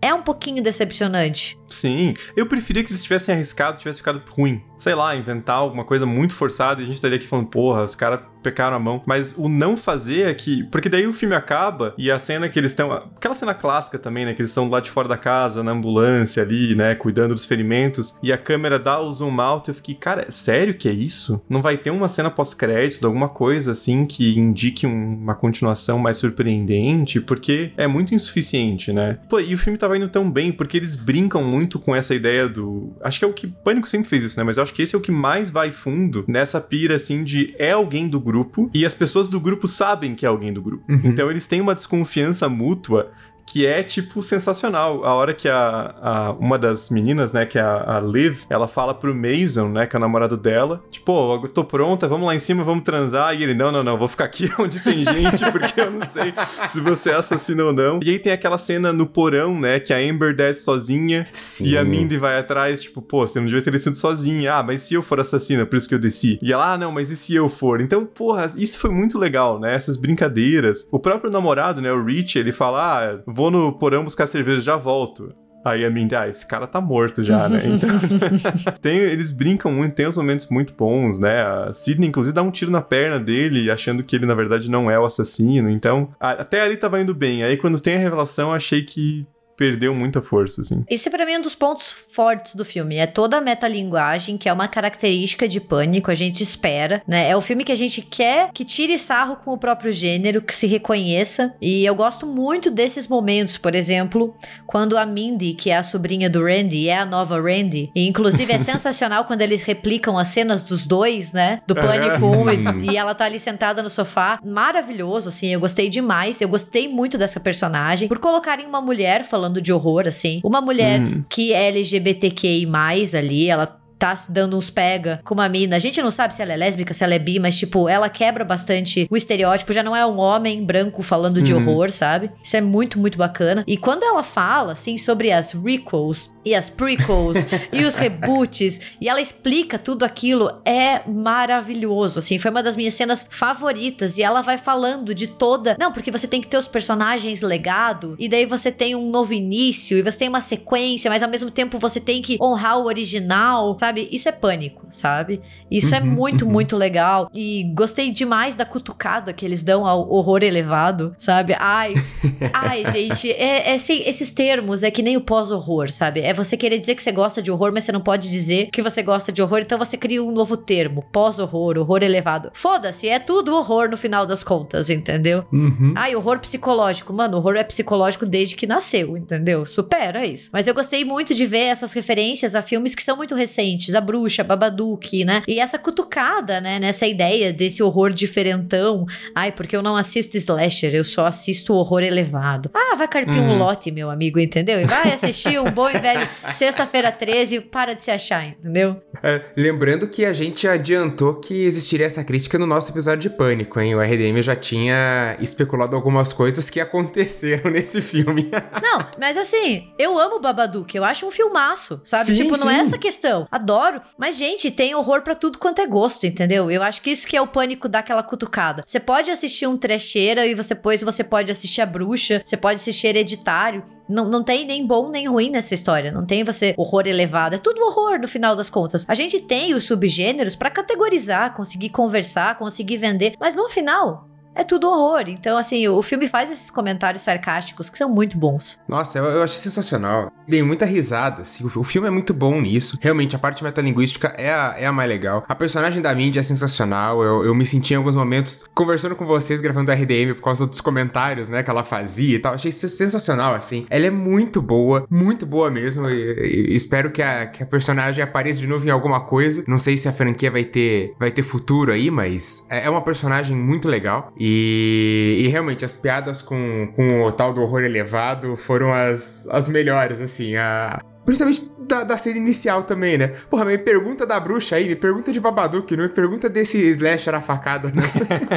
[0.00, 1.57] É um pouquinho decepcionante.
[1.68, 4.62] Sim, eu preferia que eles tivessem arriscado, tivesse ficado ruim.
[4.76, 7.94] Sei lá, inventar alguma coisa muito forçada e a gente estaria aqui falando, porra, os
[7.94, 9.02] caras pecaram a mão.
[9.06, 10.64] Mas o não fazer é que.
[10.64, 12.92] Porque daí o filme acaba e a cena que eles estão.
[12.92, 14.34] Aquela cena clássica também, né?
[14.34, 16.94] Que eles estão lá de fora da casa, na ambulância ali, né?
[16.94, 18.18] Cuidando dos ferimentos.
[18.22, 19.68] E a câmera dá o zoom out.
[19.68, 21.42] Eu fiquei, cara, sério que é isso?
[21.48, 26.18] Não vai ter uma cena pós-créditos, alguma coisa assim que indique um, uma continuação mais
[26.18, 27.20] surpreendente?
[27.20, 29.18] Porque é muito insuficiente, né?
[29.28, 32.14] Pô, e o filme tava indo tão bem porque eles brincam muito muito com essa
[32.14, 32.92] ideia do.
[33.00, 33.48] Acho que é o que.
[33.48, 34.44] Pânico sempre fez isso, né?
[34.44, 37.54] Mas eu acho que esse é o que mais vai fundo nessa pira, assim, de
[37.58, 40.84] é alguém do grupo e as pessoas do grupo sabem que é alguém do grupo.
[40.88, 41.00] Uhum.
[41.04, 43.10] Então eles têm uma desconfiança mútua
[43.48, 45.04] que é, tipo, sensacional.
[45.04, 48.68] A hora que a, a uma das meninas, né, que é a, a, Liv, ela
[48.68, 52.26] fala pro Mason, né, que é o namorado dela, tipo, oh, eu tô pronta, vamos
[52.26, 53.34] lá em cima, vamos transar.
[53.34, 56.34] E ele, não, não, não, vou ficar aqui onde tem gente, porque eu não sei
[56.66, 58.00] se você é assassino ou não.
[58.02, 61.68] E aí tem aquela cena no porão, né, que a Amber desce sozinha Sim.
[61.68, 64.56] e a Mindy vai atrás, tipo, pô, você não devia ter descido sozinha.
[64.56, 66.38] Ah, mas se eu for assassina, por isso que eu desci.
[66.42, 67.80] E ela, ah, não, mas e se eu for?
[67.80, 70.86] Então, porra, isso foi muito legal, né, essas brincadeiras.
[70.92, 74.76] O próprio namorado, né, o Rich, ele fala, ah, vou no porão buscar cerveja, já
[74.76, 75.32] volto.
[75.64, 77.60] Aí a Mindy, ah, esse cara tá morto já, né?
[77.66, 81.40] Então, tem, eles brincam muito, tem uns momentos muito bons, né?
[81.40, 84.90] A Sidney, inclusive, dá um tiro na perna dele, achando que ele, na verdade, não
[84.90, 85.70] é o assassino.
[85.70, 87.44] Então, a, até ali tava indo bem.
[87.44, 89.24] Aí, quando tem a revelação, achei que
[89.58, 90.84] perdeu muita força, assim.
[90.88, 92.96] Esse para mim é um dos pontos fortes do filme.
[92.96, 97.28] É toda a metalinguagem, que é uma característica de pânico, a gente espera, né?
[97.28, 100.54] É o filme que a gente quer que tire sarro com o próprio gênero, que
[100.54, 101.56] se reconheça.
[101.60, 104.32] E eu gosto muito desses momentos, por exemplo,
[104.64, 107.90] quando a Mindy, que é a sobrinha do Randy, é a nova Randy.
[107.96, 111.62] E inclusive é sensacional quando eles replicam as cenas dos dois, né?
[111.66, 114.38] Do Pânico 1 e, e ela tá ali sentada no sofá.
[114.44, 116.40] Maravilhoso, assim, eu gostei demais.
[116.40, 118.06] Eu gostei muito dessa personagem.
[118.06, 120.40] Por colocarem uma mulher falando falando de horror, assim.
[120.44, 121.24] Uma mulher hum.
[121.28, 122.66] que é LGBTQI,
[123.14, 123.66] ali, ela
[123.98, 125.76] tá se dando uns pega com uma mina.
[125.76, 128.08] A gente não sabe se ela é lésbica, se ela é bi, mas, tipo, ela
[128.08, 129.72] quebra bastante o estereótipo.
[129.72, 131.68] Já não é um homem branco falando de uhum.
[131.68, 132.30] horror, sabe?
[132.42, 133.64] Isso é muito, muito bacana.
[133.66, 139.08] E quando ela fala, assim, sobre as requels e as prequels e os reboots, e
[139.08, 142.38] ela explica tudo aquilo, é maravilhoso, assim.
[142.38, 144.16] Foi uma das minhas cenas favoritas.
[144.16, 145.76] E ela vai falando de toda.
[145.78, 149.34] Não, porque você tem que ter os personagens legado, e daí você tem um novo
[149.34, 152.84] início, e você tem uma sequência, mas ao mesmo tempo você tem que honrar o
[152.84, 153.87] original, sabe?
[153.88, 154.08] Sabe?
[154.12, 155.40] Isso é pânico, sabe?
[155.70, 156.50] Isso é uhum, é muito, uhum.
[156.50, 157.30] muito legal.
[157.34, 161.54] E gostei demais da cutucada que eles dão ao horror elevado, sabe?
[161.58, 161.94] Ai,
[162.52, 166.20] ai, gente, é, é, esses termos é que nem o pós-horror, sabe?
[166.20, 168.82] É você querer dizer que você gosta de horror, mas você não pode dizer que
[168.82, 172.50] você gosta de horror, então você cria um novo termo, pós-horror, horror elevado.
[172.52, 175.44] Foda-se, é tudo horror no final das contas, entendeu?
[175.50, 175.94] Uhum.
[175.96, 177.12] Ai, horror psicológico.
[177.12, 179.64] Mano, horror é psicológico desde que nasceu, entendeu?
[179.64, 180.50] Supera isso.
[180.52, 184.00] Mas eu gostei muito de ver essas referências a filmes que são muito recentes a
[184.00, 185.42] bruxa, Babadook, né?
[185.46, 189.04] E essa cutucada, né, nessa ideia desse horror diferentão.
[189.34, 192.70] Ai, porque eu não assisto slasher, eu só assisto horror elevado.
[192.74, 193.58] Ah, vai carpir um Uhum.
[193.58, 194.80] lote, meu amigo, entendeu?
[194.80, 199.00] E vai assistir um bom e velho Sexta-feira 13, para de se achar, entendeu?
[199.22, 203.80] É, lembrando que a gente adiantou que existiria essa crítica no nosso episódio de Pânico,
[203.80, 203.94] hein?
[203.94, 208.50] O RDM já tinha especulado algumas coisas que aconteceram nesse filme.
[208.82, 212.26] Não, mas assim, eu amo Babadook, eu acho um filmaço, sabe?
[212.26, 212.80] Sim, tipo, não é sim.
[212.82, 213.46] essa questão.
[213.50, 213.67] Adoro.
[214.16, 216.70] Mas, gente, tem horror pra tudo quanto é gosto, entendeu?
[216.70, 218.82] Eu acho que isso que é o pânico daquela cutucada.
[218.86, 222.76] Você pode assistir um trecheira e você, depois você pode assistir a bruxa, você pode
[222.76, 223.82] assistir hereditário.
[224.08, 226.10] Não, não tem nem bom nem ruim nessa história.
[226.10, 227.56] Não tem você horror elevado.
[227.56, 229.04] É tudo horror no final das contas.
[229.06, 233.34] A gente tem os subgêneros pra categorizar, conseguir conversar, conseguir vender.
[233.38, 235.24] Mas no final, é tudo horror.
[235.28, 238.80] Então, assim, o filme faz esses comentários sarcásticos que são muito bons.
[238.88, 240.30] Nossa, eu, eu achei sensacional.
[240.46, 241.42] Dei muita risada.
[241.42, 242.98] Assim, o, o filme é muito bom nisso.
[243.00, 245.44] Realmente, a parte metalinguística é a, é a mais legal.
[245.48, 247.22] A personagem da Mindy é sensacional.
[247.22, 250.80] Eu, eu me senti em alguns momentos conversando com vocês, gravando RDM por causa dos
[250.80, 252.54] comentários, né, que ela fazia e tal.
[252.54, 253.86] Achei sen- sensacional, assim.
[253.88, 256.08] Ela é muito boa, muito boa mesmo.
[256.10, 259.62] E, e espero que a, que a personagem apareça de novo em alguma coisa.
[259.68, 263.02] Não sei se a franquia vai ter, vai ter futuro aí, mas é, é uma
[263.02, 264.32] personagem muito legal.
[264.38, 269.68] E, e realmente, as piadas com, com o tal do horror elevado foram as, as
[269.68, 270.56] melhores, assim.
[270.56, 273.28] A, Principalmente da, da cena inicial também, né?
[273.50, 277.34] Porra, me pergunta da bruxa aí, me pergunta de Babadook, não me pergunta desse slasher
[277.34, 278.02] a facada, né?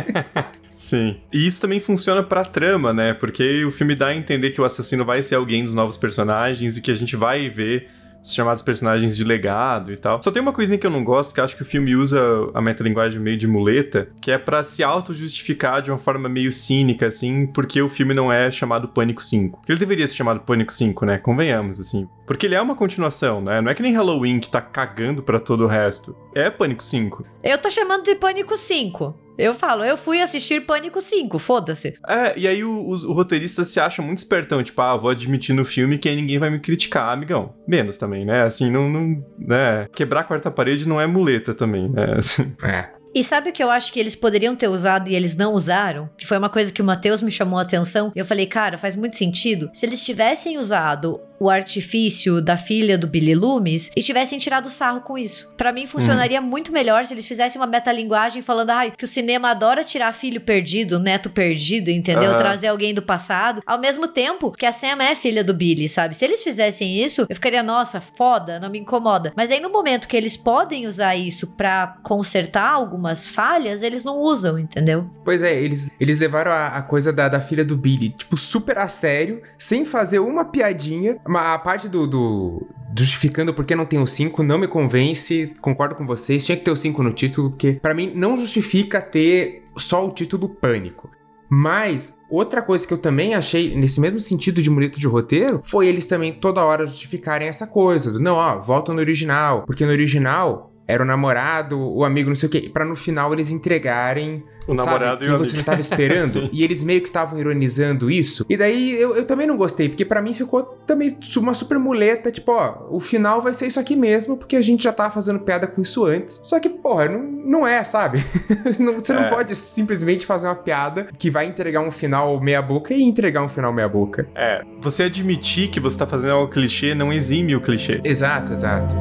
[0.77, 1.21] Sim.
[1.31, 3.13] E isso também funciona pra trama, né?
[3.13, 6.77] Porque o filme dá a entender que o assassino vai ser alguém dos novos personagens
[6.77, 7.87] e que a gente vai ver
[8.23, 10.21] chamados personagens de legado e tal.
[10.21, 12.19] Só tem uma coisinha que eu não gosto, que acho que o filme usa
[12.53, 17.07] a metalinguagem meio de muleta, que é pra se auto-justificar de uma forma meio cínica,
[17.07, 19.61] assim, porque o filme não é chamado Pânico 5.
[19.67, 21.17] Ele deveria ser chamado Pânico 5, né?
[21.17, 22.07] Convenhamos, assim.
[22.25, 23.61] Porque ele é uma continuação, né?
[23.61, 26.15] Não é que nem Halloween que tá cagando pra todo o resto.
[26.33, 27.25] É Pânico 5.
[27.43, 29.15] Eu tô chamando de Pânico 5.
[29.41, 31.95] Eu falo, eu fui assistir Pânico 5, foda-se.
[32.07, 35.53] É, e aí o, o- o roteirista se acha muito espertão, tipo, ah, vou admitir
[35.55, 37.53] no filme que aí ninguém vai me criticar, amigão.
[37.67, 38.43] Menos também, né?
[38.43, 39.23] Assim, não, não.
[39.39, 39.87] né?
[39.93, 42.05] Quebrar a quarta parede não é muleta também, né?
[42.63, 43.01] é.
[43.13, 46.09] E sabe o que eu acho que eles poderiam ter usado e eles não usaram?
[46.17, 48.09] Que foi uma coisa que o Matheus me chamou a atenção.
[48.15, 49.69] E eu falei, cara, faz muito sentido.
[49.73, 55.01] Se eles tivessem usado o artifício da filha do Billy Loomis e tivessem tirado sarro
[55.01, 55.51] com isso.
[55.57, 59.49] Pra mim funcionaria muito melhor se eles fizessem uma metalinguagem falando, ai, que o cinema
[59.49, 62.29] adora tirar filho perdido, neto perdido, entendeu?
[62.29, 62.37] Aham.
[62.37, 63.63] Trazer alguém do passado.
[63.65, 66.15] Ao mesmo tempo que a Sam é filha do Billy, sabe?
[66.15, 69.33] Se eles fizessem isso, eu ficaria, nossa, foda, não me incomoda.
[69.35, 74.15] Mas aí no momento que eles podem usar isso pra consertar algumas falhas, eles não
[74.19, 75.09] usam, entendeu?
[75.25, 78.77] Pois é, eles, eles levaram a, a coisa da, da filha do Billy, tipo, super
[78.77, 81.17] a sério, sem fazer uma piadinha.
[81.35, 82.67] A parte do, do-
[82.97, 86.43] justificando porque não tem o 5 não me convence, concordo com vocês.
[86.43, 90.11] Tinha que ter o 5 no título, porque pra mim não justifica ter só o
[90.11, 91.09] título Pânico.
[91.53, 95.85] Mas outra coisa que eu também achei nesse mesmo sentido de muleta de roteiro foi
[95.87, 99.91] eles também toda hora justificarem essa coisa do não, ó, volta no original, porque no
[99.91, 104.43] original era o namorado, o amigo, não sei o quê, pra no final eles entregarem
[104.67, 105.57] O namorado sabe, e que o você amigo.
[105.57, 106.49] não tava esperando.
[106.53, 108.45] E eles meio que estavam ironizando isso.
[108.49, 112.29] E daí eu, eu também não gostei, porque pra mim ficou também uma super muleta,
[112.31, 115.39] tipo, ó, o final vai ser isso aqui mesmo, porque a gente já tava fazendo
[115.39, 116.39] piada com isso antes.
[116.43, 117.21] Só que, porra, não,
[117.61, 118.23] não é, sabe?
[118.79, 119.29] Não- você não É.
[119.29, 123.71] pode simplesmente fazer uma piada que vai entregar um final meia-boca e entregar um final
[123.73, 124.27] meia-boca.
[124.35, 127.99] É, você admitir que você tá fazendo algo clichê não exime o clichê.
[128.03, 128.95] Exato, exato.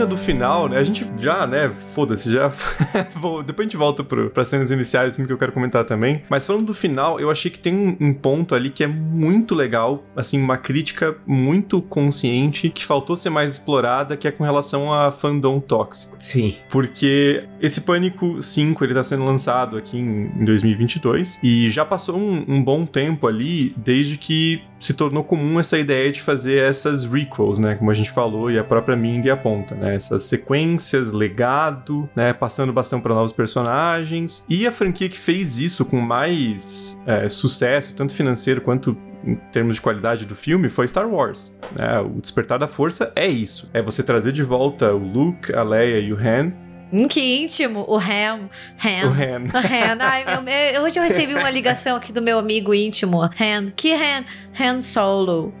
[0.00, 0.78] Ainda do final, né?
[0.78, 1.70] A gente já, né?
[1.92, 2.48] Foda-se, já.
[3.14, 6.22] Vou, depois a gente volta pro, pra cenas iniciais, que eu quero comentar também.
[6.30, 9.54] Mas falando do final, eu achei que tem um, um ponto ali que é muito
[9.54, 14.90] legal, assim, uma crítica muito consciente que faltou ser mais explorada, que é com relação
[14.90, 16.16] a fandom tóxico.
[16.18, 16.54] Sim.
[16.70, 22.16] Porque esse Pânico 5, ele tá sendo lançado aqui em, em 2022 e já passou
[22.16, 27.04] um, um bom tempo ali desde que se tornou comum essa ideia de fazer essas
[27.04, 27.74] requels, né?
[27.74, 29.94] Como a gente falou e a própria Mindy aponta, né?
[29.94, 32.32] Essas sequências, legado, né?
[32.32, 34.44] Passando bastante para novos personagens.
[34.48, 39.74] E a franquia que fez isso com mais é, sucesso, tanto financeiro quanto em termos
[39.74, 41.56] de qualidade do filme, foi Star Wars.
[41.78, 42.00] Né?
[42.00, 43.68] O Despertar da Força é isso.
[43.74, 46.52] É você trazer de volta o Luke, a Leia e o Han
[46.92, 48.48] Hum, que íntimo, o Ham.
[48.78, 49.06] Ham.
[49.06, 49.44] O Han.
[49.52, 49.98] O Han.
[50.00, 53.70] Ai, meu, hoje eu recebi uma ligação aqui do meu amigo íntimo, Han.
[53.76, 54.24] Que Han?
[54.58, 55.54] Han Solo.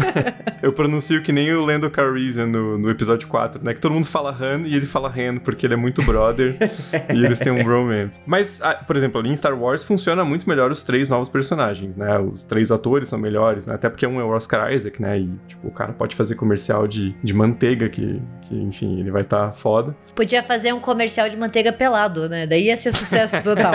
[0.62, 3.74] eu pronuncio que nem o Lando Calrissian no, no episódio 4, né?
[3.74, 6.56] Que todo mundo fala Han e ele fala Han porque ele é muito brother
[7.14, 8.20] e eles têm um romance.
[8.26, 11.96] Mas, ah, por exemplo, ali em Star Wars funciona muito melhor os três novos personagens,
[11.96, 12.18] né?
[12.18, 13.74] Os três atores são melhores, né?
[13.74, 15.18] Até porque um é o Oscar Isaac, né?
[15.18, 19.22] E, tipo, o cara pode fazer comercial de, de manteiga que, que, enfim, ele vai
[19.22, 19.94] estar tá foda.
[20.14, 22.46] Podia fazer um comercial de manteiga pelado, né?
[22.46, 23.72] Daí ia ser sucesso total.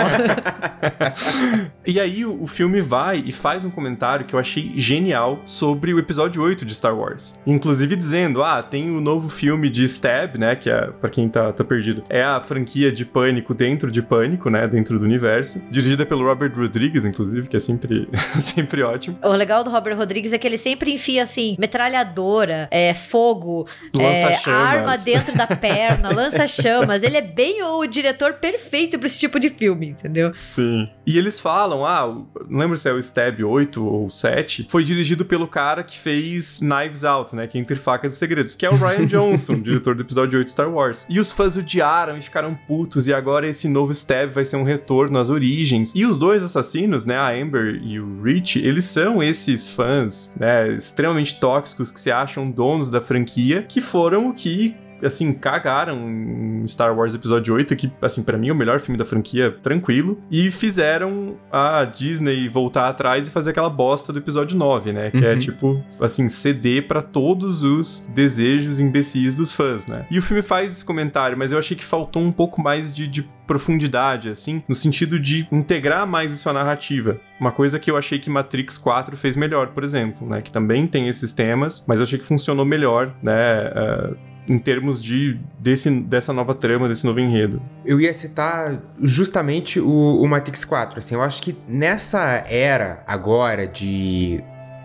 [1.86, 5.92] e aí o, o filme vai e faz um comentário que eu achei genial sobre
[5.92, 7.40] o episódio 8 de Star Wars.
[7.46, 10.56] Inclusive dizendo, ah, tem o um novo filme de Stab, né?
[10.56, 14.50] Que é, pra quem tá, tá perdido, é a franquia de Pânico dentro de Pânico,
[14.50, 14.66] né?
[14.66, 15.64] Dentro do universo.
[15.70, 18.08] Dirigida pelo Robert Rodrigues, inclusive, que é sempre,
[18.40, 19.18] sempre ótimo.
[19.22, 23.66] O legal do Robert Rodrigues é que ele sempre enfia, assim, metralhadora, é, fogo,
[23.98, 26.85] é, arma dentro da perna, lança-chamas.
[26.94, 30.32] Ele é bem o diretor perfeito pra esse tipo de filme, entendeu?
[30.34, 30.88] Sim.
[31.06, 32.06] E eles falam, ah,
[32.48, 36.60] não lembro se é o Stab 8 ou 7, foi dirigido pelo cara que fez
[36.60, 37.46] Knives Out, né?
[37.46, 40.46] Que é Entre Facas e Segredos, que é o Ryan Johnson, diretor do episódio 8
[40.46, 41.06] de Star Wars.
[41.08, 44.64] E os fãs odiaram e ficaram putos, e agora esse novo Stab vai ser um
[44.64, 45.92] retorno às origens.
[45.94, 47.16] E os dois assassinos, né?
[47.16, 50.72] A Amber e o Rich, eles são esses fãs, né?
[50.72, 56.66] Extremamente tóxicos que se acham donos da franquia, que foram o que assim, cagaram em
[56.66, 60.18] Star Wars Episódio 8, que, assim, para mim é o melhor filme da franquia, tranquilo,
[60.30, 65.10] e fizeram a Disney voltar atrás e fazer aquela bosta do Episódio 9, né?
[65.10, 65.34] Que é, uhum.
[65.34, 70.06] é, tipo, assim, ceder para todos os desejos imbecis dos fãs, né?
[70.10, 73.06] E o filme faz esse comentário, mas eu achei que faltou um pouco mais de,
[73.06, 77.20] de profundidade, assim, no sentido de integrar mais isso à narrativa.
[77.40, 80.40] Uma coisa que eu achei que Matrix 4 fez melhor, por exemplo, né?
[80.40, 83.70] Que também tem esses temas, mas eu achei que funcionou melhor, né?
[83.70, 84.16] Uh,
[84.48, 87.60] em termos de desse, dessa nova trama, desse novo enredo.
[87.84, 90.98] Eu ia citar justamente o, o Matrix 4.
[90.98, 94.42] Assim, eu acho que nessa era agora de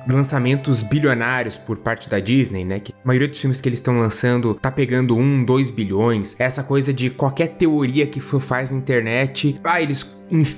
[0.09, 2.79] lançamentos bilionários por parte da Disney, né?
[2.79, 6.35] Que a maioria dos filmes que eles estão lançando tá pegando um, dois bilhões.
[6.39, 10.03] Essa coisa de qualquer teoria que faz na internet, ah, eles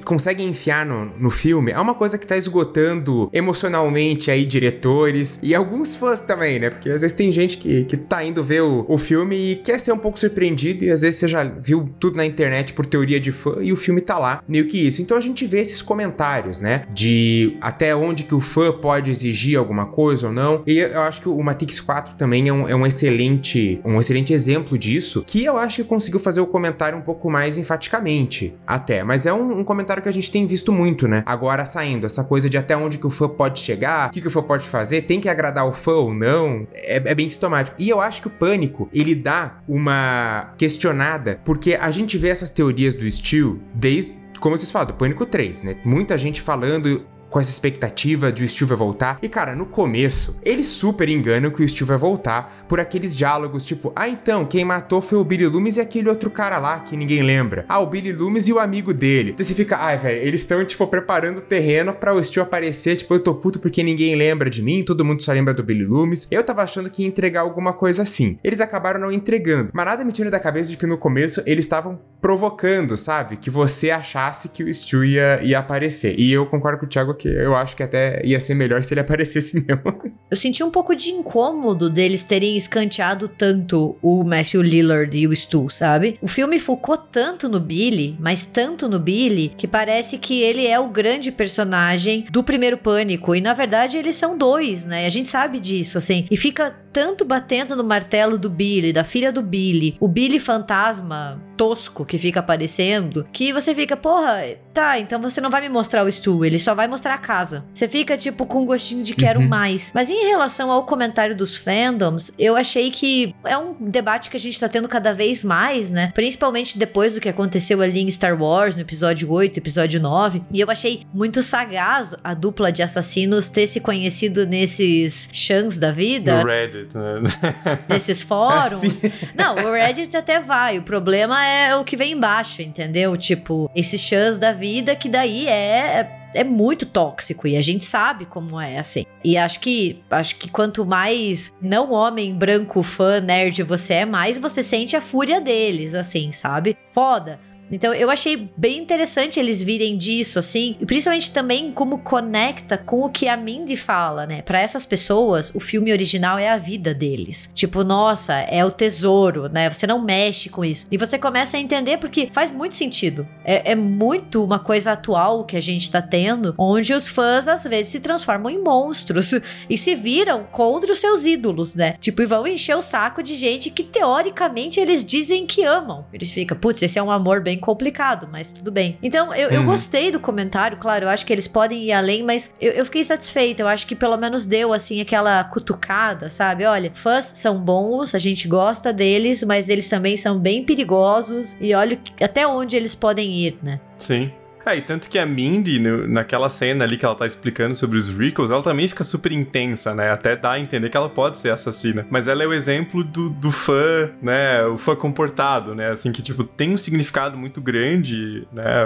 [0.04, 5.54] conseguem enfiar no, no filme é uma coisa que tá esgotando emocionalmente aí diretores e
[5.56, 6.70] alguns fãs também, né?
[6.70, 9.80] Porque às vezes tem gente que, que tá indo ver o, o filme e quer
[9.80, 13.20] ser um pouco surpreendido e às vezes você já viu tudo na internet por teoria
[13.20, 15.02] de fã e o filme tá lá, meio que isso.
[15.02, 16.86] Então a gente vê esses comentários, né?
[16.94, 20.64] De até onde que o fã pode exigir alguma coisa ou não.
[20.66, 24.34] E eu acho que o Matrix 4 também é um, é um excelente um excelente
[24.34, 29.04] exemplo disso, que eu acho que conseguiu fazer o comentário um pouco mais enfaticamente até,
[29.04, 31.24] mas é um, um comentário que a gente tem visto muito, né?
[31.26, 34.28] Agora saindo, essa coisa de até onde que o fã pode chegar, o que, que
[34.28, 37.76] o fã pode fazer, tem que agradar o fã ou não, é, é bem sintomático.
[37.80, 42.50] E eu acho que o Pânico, ele dá uma questionada, porque a gente vê essas
[42.50, 45.78] teorias do Steel desde como vocês falam, do Pânico 3, né?
[45.86, 49.18] Muita gente falando com essa expectativa de o Steve voltar.
[49.20, 53.66] E cara, no começo, eles super enganam que o Steve vai voltar por aqueles diálogos
[53.66, 56.96] tipo: "Ah, então, quem matou foi o Billy Loomis e aquele outro cara lá que
[56.96, 57.66] ninguém lembra.
[57.68, 59.32] Ah, o Billy Loomis e o amigo dele".
[59.32, 62.98] Então você fica: "Ai, velho, eles estão tipo preparando o terreno para o Steve aparecer,
[62.98, 65.86] tipo, eu tô puto porque ninguém lembra de mim, todo mundo só lembra do Billy
[65.86, 66.28] Loomis".
[66.30, 68.38] Eu tava achando que ia entregar alguma coisa assim.
[68.44, 69.72] Eles acabaram não entregando.
[69.74, 73.38] Mas nada me tira da cabeça de que no começo eles estavam provocando, sabe?
[73.38, 76.18] Que você achasse que o Stu ia, ia aparecer.
[76.18, 78.94] E eu concordo com o Thiago que eu acho que até ia ser melhor se
[78.94, 80.02] ele aparecesse mesmo.
[80.30, 85.36] Eu senti um pouco de incômodo deles terem escanteado tanto o Matthew Lillard e o
[85.36, 86.18] Stu, sabe?
[86.22, 90.80] O filme focou tanto no Billy, mas tanto no Billy, que parece que ele é
[90.80, 93.36] o grande personagem do primeiro Pânico.
[93.36, 95.06] E na verdade eles são dois, né?
[95.06, 96.28] A gente sabe disso, assim.
[96.30, 101.42] E fica tanto batendo no martelo do Billy, da filha do Billy, o Billy fantasma
[101.58, 106.04] tosco que fica aparecendo, que você fica, porra, tá, então você não vai me mostrar
[106.04, 107.64] o Stu, ele só vai mostrar a casa.
[107.74, 109.48] Você fica, tipo, com um gostinho de quero Uhum.
[109.48, 109.92] mais.
[109.94, 114.40] Mas em relação ao comentário dos fandoms, eu achei que é um debate que a
[114.40, 116.12] gente tá tendo cada vez mais, né?
[116.16, 120.42] Principalmente depois do que aconteceu ali em Star Wars, no episódio 8, episódio 9.
[120.52, 125.92] E eu achei muito sagaz a dupla de assassinos ter se conhecido nesses chans da
[125.92, 127.22] vida, No Reddit, né?
[127.90, 128.74] nesses fóruns.
[128.74, 129.12] Sim.
[129.36, 130.78] Não, o Reddit até vai.
[130.78, 133.16] O problema é o que vem embaixo, entendeu?
[133.18, 136.20] Tipo, esses chãs da vida que daí é.
[136.36, 139.06] É muito tóxico e a gente sabe como é assim.
[139.24, 144.40] E acho que acho que quanto mais não homem branco fã nerd você é, mais
[144.40, 146.76] você sente a fúria deles, assim, sabe?
[146.92, 147.40] Foda.
[147.74, 153.02] Então eu achei bem interessante eles virem disso, assim, e principalmente também como conecta com
[153.02, 154.44] o que a Mindy fala, né?
[154.44, 157.52] Pra essas pessoas, o filme original é a vida deles.
[157.54, 159.72] Tipo, nossa, é o tesouro, né?
[159.72, 160.86] Você não mexe com isso.
[160.92, 163.28] E você começa a entender porque faz muito sentido.
[163.44, 167.64] É, é muito uma coisa atual que a gente tá tendo, onde os fãs às
[167.64, 169.32] vezes se transformam em monstros
[169.68, 171.96] e se viram contra os seus ídolos, né?
[172.00, 176.06] Tipo, e vão encher o saco de gente que teoricamente eles dizem que amam.
[176.14, 178.98] Eles ficam, putz, esse é um amor bem complicado, mas tudo bem.
[179.02, 179.68] Então, eu, eu Uhum.
[179.68, 183.04] gostei do comentário, claro, eu acho que eles podem ir além, mas eu, eu fiquei
[183.04, 183.62] satisfeita.
[183.64, 186.66] Eu acho que pelo menos deu, assim, aquela cutucada, sabe?
[186.66, 191.74] Olha, fãs são bons, a gente gosta deles, mas eles também são bem perigosos e
[191.74, 193.80] olha até onde eles podem ir, né?
[193.98, 194.32] Sim.
[194.66, 197.98] É, e tanto que a Mindy, no- naquela cena ali que ela tá explicando sobre
[197.98, 200.12] os Rickles, ela também fica super intensa, né?
[200.12, 202.06] Até dá a entender que ela pode ser assassina.
[202.10, 204.64] Mas ela é o exemplo do, do fã, né?
[204.66, 205.90] O fã comportado, né?
[205.92, 208.86] Assim, que, tipo, tem um significado muito grande, né?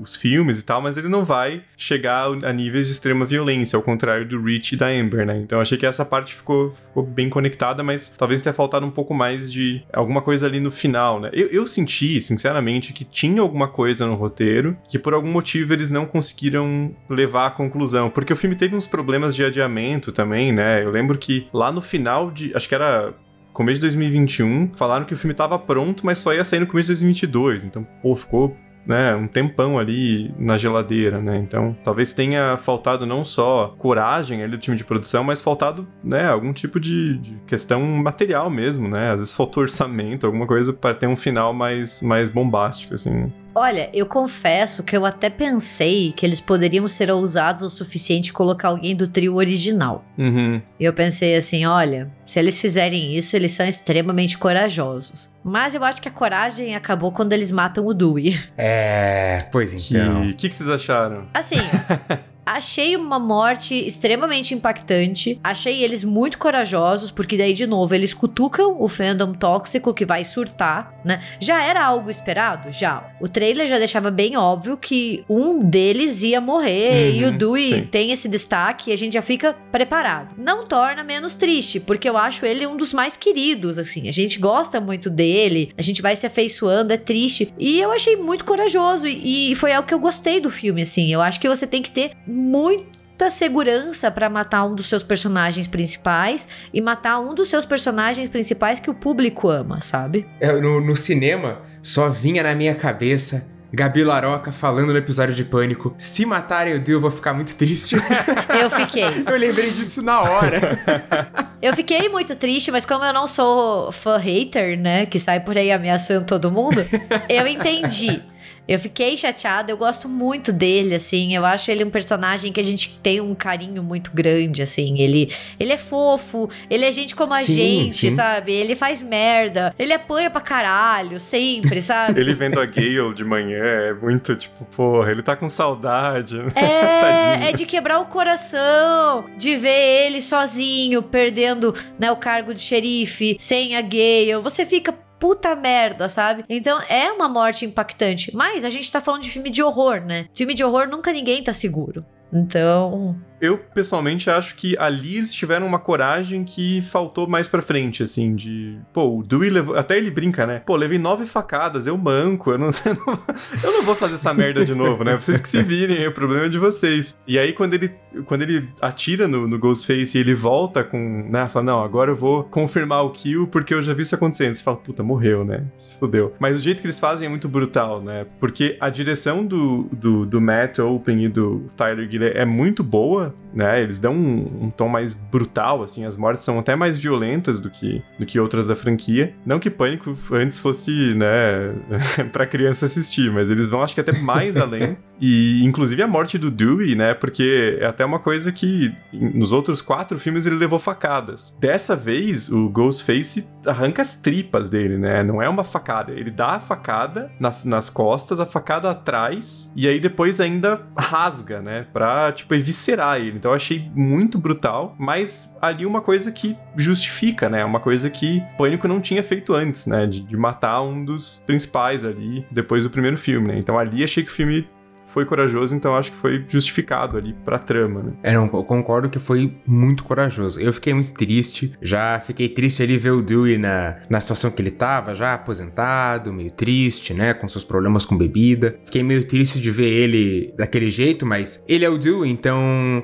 [0.00, 3.82] Os filmes e tal, mas ele não vai chegar a níveis de extrema violência, ao
[3.82, 5.36] contrário do Rich e da Amber, né?
[5.38, 9.12] Então achei que essa parte ficou, ficou bem conectada, mas talvez tenha faltado um pouco
[9.12, 11.28] mais de alguma coisa ali no final, né?
[11.32, 15.90] Eu, eu senti, sinceramente, que tinha alguma coisa no roteiro que por algum motivo eles
[15.90, 18.10] não conseguiram levar à conclusão.
[18.10, 20.82] Porque o filme teve uns problemas de adiamento também, né?
[20.82, 22.54] Eu lembro que lá no final de.
[22.54, 23.14] Acho que era.
[23.52, 26.86] Começo de 2021, falaram que o filme tava pronto, mas só ia sair no começo
[26.86, 27.64] de 2022.
[27.64, 28.56] Então, pô, ficou
[28.88, 31.36] né, um tempão ali na geladeira, né?
[31.36, 36.26] Então, talvez tenha faltado não só coragem ali do time de produção, mas faltado, né,
[36.26, 39.10] algum tipo de, de questão material mesmo, né?
[39.10, 43.30] Às vezes faltou orçamento, alguma coisa para ter um final mais, mais bombástico, assim.
[43.58, 48.68] Olha, eu confesso que eu até pensei que eles poderiam ser ousados o suficiente colocar
[48.68, 50.04] alguém do trio original.
[50.16, 50.62] Uhum.
[50.78, 55.28] E eu pensei assim, olha, se eles fizerem isso, eles são extremamente corajosos.
[55.42, 58.38] Mas eu acho que a coragem acabou quando eles matam o Dewey.
[58.56, 60.32] É, pois Que, então.
[60.34, 61.26] que que vocês acharam?
[61.34, 61.56] Assim,
[62.56, 65.38] achei uma morte extremamente impactante.
[65.42, 70.24] Achei eles muito corajosos, porque daí, de novo, eles cutucam o fandom tóxico que vai
[70.24, 71.20] surtar, né?
[71.40, 72.70] Já era algo esperado?
[72.72, 73.08] Já.
[73.20, 77.64] O trailer já deixava bem óbvio que um deles ia morrer e o Uhum, Dewey
[77.64, 77.82] sim.
[77.84, 80.34] tem esse destaque e a gente já fica preparado.
[80.38, 84.08] Não torna menos triste, porque eu acho ele um dos mais queridos, assim.
[84.08, 87.52] A gente gosta muito dele, a gente vai se afeiçoando, é triste.
[87.58, 91.12] E eu achei muito corajoso e, e foi algo que eu gostei do filme, assim.
[91.12, 95.66] Eu acho que você tem que ter muita segurança pra matar um dos seus personagens
[95.66, 100.26] principais e matar um dos seus personagens principais que o público ama, sabe?
[100.40, 105.44] Eu, no, no cinema, só vinha na minha cabeça Gabi Laroca falando no episódio de
[105.44, 107.96] Pânico: se matarem o Dio, eu vou ficar muito triste.
[108.58, 109.04] Eu fiquei.
[109.04, 110.78] eu lembrei disso na hora.
[111.60, 115.58] Eu fiquei muito triste, mas como eu não sou fã hater, né, que sai por
[115.58, 116.80] aí ameaçando todo mundo,
[117.28, 118.22] eu entendi.
[118.66, 121.34] Eu fiquei chateada, eu gosto muito dele, assim.
[121.34, 124.98] Eu acho ele um personagem que a gente tem um carinho muito grande, assim.
[125.00, 128.10] Ele, ele é fofo, ele é gente como a Sim, gente, sim.
[128.10, 128.52] sabe?
[128.52, 132.18] Ele faz merda, ele apanha pra caralho, sempre, sabe?
[132.28, 136.36] Ele vendo a Gale de manhã é muito tipo, porra, ele tá com saudade.
[136.54, 137.48] É, Tadinho.
[137.48, 143.36] é de quebrar o coração, de ver ele sozinho, perdendo né, o cargo de xerife,
[143.38, 144.36] sem a Gale.
[144.42, 146.44] Você fica puta merda, sabe?
[146.48, 148.34] Então é uma morte impactante.
[148.34, 150.26] Mas a gente tá falando de filme de horror, né?
[150.32, 152.04] Filme de horror nunca ninguém tá seguro.
[152.32, 158.02] Então, Eu, pessoalmente, acho que ali eles tiveram uma coragem que faltou mais pra frente,
[158.02, 158.78] assim, de...
[158.92, 159.76] Pô, o Dewey levou...
[159.76, 160.62] Até ele brinca, né?
[160.64, 163.18] Pô, levei nove facadas, eu manco, eu não, eu não,
[163.62, 165.14] eu não vou fazer essa merda de novo, né?
[165.14, 167.18] Vocês que se virem, o problema é de vocês.
[167.26, 171.28] E aí, quando ele, quando ele atira no, no Ghostface e ele volta com...
[171.30, 171.48] Né?
[171.48, 174.54] Fala, não, agora eu vou confirmar o kill porque eu já vi isso acontecendo.
[174.54, 175.64] Você fala, puta, morreu, né?
[175.76, 176.34] Se fudeu.
[176.38, 178.26] Mas o jeito que eles fazem é muito brutal, né?
[178.40, 183.27] Porque a direção do, do, do Matt Open e do Tyler Gillett é muito boa,
[183.28, 183.47] Sure.
[183.52, 183.82] Né?
[183.82, 187.70] Eles dão um, um, tom mais brutal, assim, as mortes são até mais violentas do
[187.70, 189.34] que, do que outras da franquia.
[189.44, 191.74] Não que Pânico antes fosse, né,
[192.32, 194.96] pra criança assistir, mas eles vão, acho que até mais além.
[195.20, 199.82] E, inclusive, a morte do Dewey, né, porque é até uma coisa que nos outros
[199.82, 201.56] quatro filmes ele levou facadas.
[201.58, 205.22] Dessa vez, o Ghostface arranca as tripas dele, né?
[205.22, 206.12] Não é uma facada.
[206.12, 211.60] Ele dá a facada na, nas costas, a facada atrás, e aí depois ainda rasga,
[211.60, 211.86] né?
[211.92, 213.37] Pra, tipo, eviscerar ele.
[213.38, 217.64] Então eu achei muito brutal, mas ali uma coisa que justifica, né?
[217.64, 220.06] Uma coisa que Pânico não tinha feito antes, né?
[220.06, 223.58] De, de matar um dos principais ali depois do primeiro filme, né?
[223.58, 224.68] Então ali achei que o filme
[225.08, 228.12] foi corajoso, então acho que foi justificado ali pra trama, né?
[228.22, 230.60] É, não, eu concordo que foi muito corajoso.
[230.60, 234.60] Eu fiquei muito triste, já fiquei triste ali ver o Dewey na, na situação que
[234.60, 238.78] ele tava, já aposentado, meio triste, né, com seus problemas com bebida.
[238.84, 242.58] Fiquei meio triste de ver ele daquele jeito, mas ele é o Dewey, então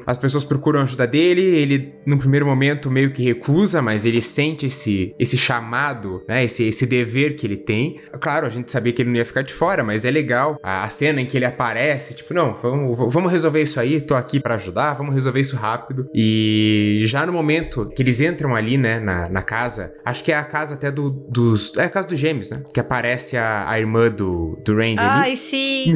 [0.06, 4.66] as pessoas procuram ajuda dele, ele no primeiro momento meio que recusa, mas ele sente
[4.66, 8.00] esse, esse chamado, né, esse, esse dever que ele tem.
[8.20, 10.84] Claro, a gente sabia que ele não ia ficar de fora, mas é legal a,
[10.84, 14.14] a cena em que ele aparece aparece, tipo, não, vamos, vamos resolver isso aí, tô
[14.14, 16.08] aqui para ajudar, vamos resolver isso rápido.
[16.14, 20.36] E já no momento que eles entram ali, né, na, na casa, acho que é
[20.36, 21.72] a casa até do, dos.
[21.76, 22.62] É a casa dos gêmeos, né?
[22.72, 25.36] Que aparece a, a irmã do, do Randy Ai, ali.
[25.36, 25.92] sim!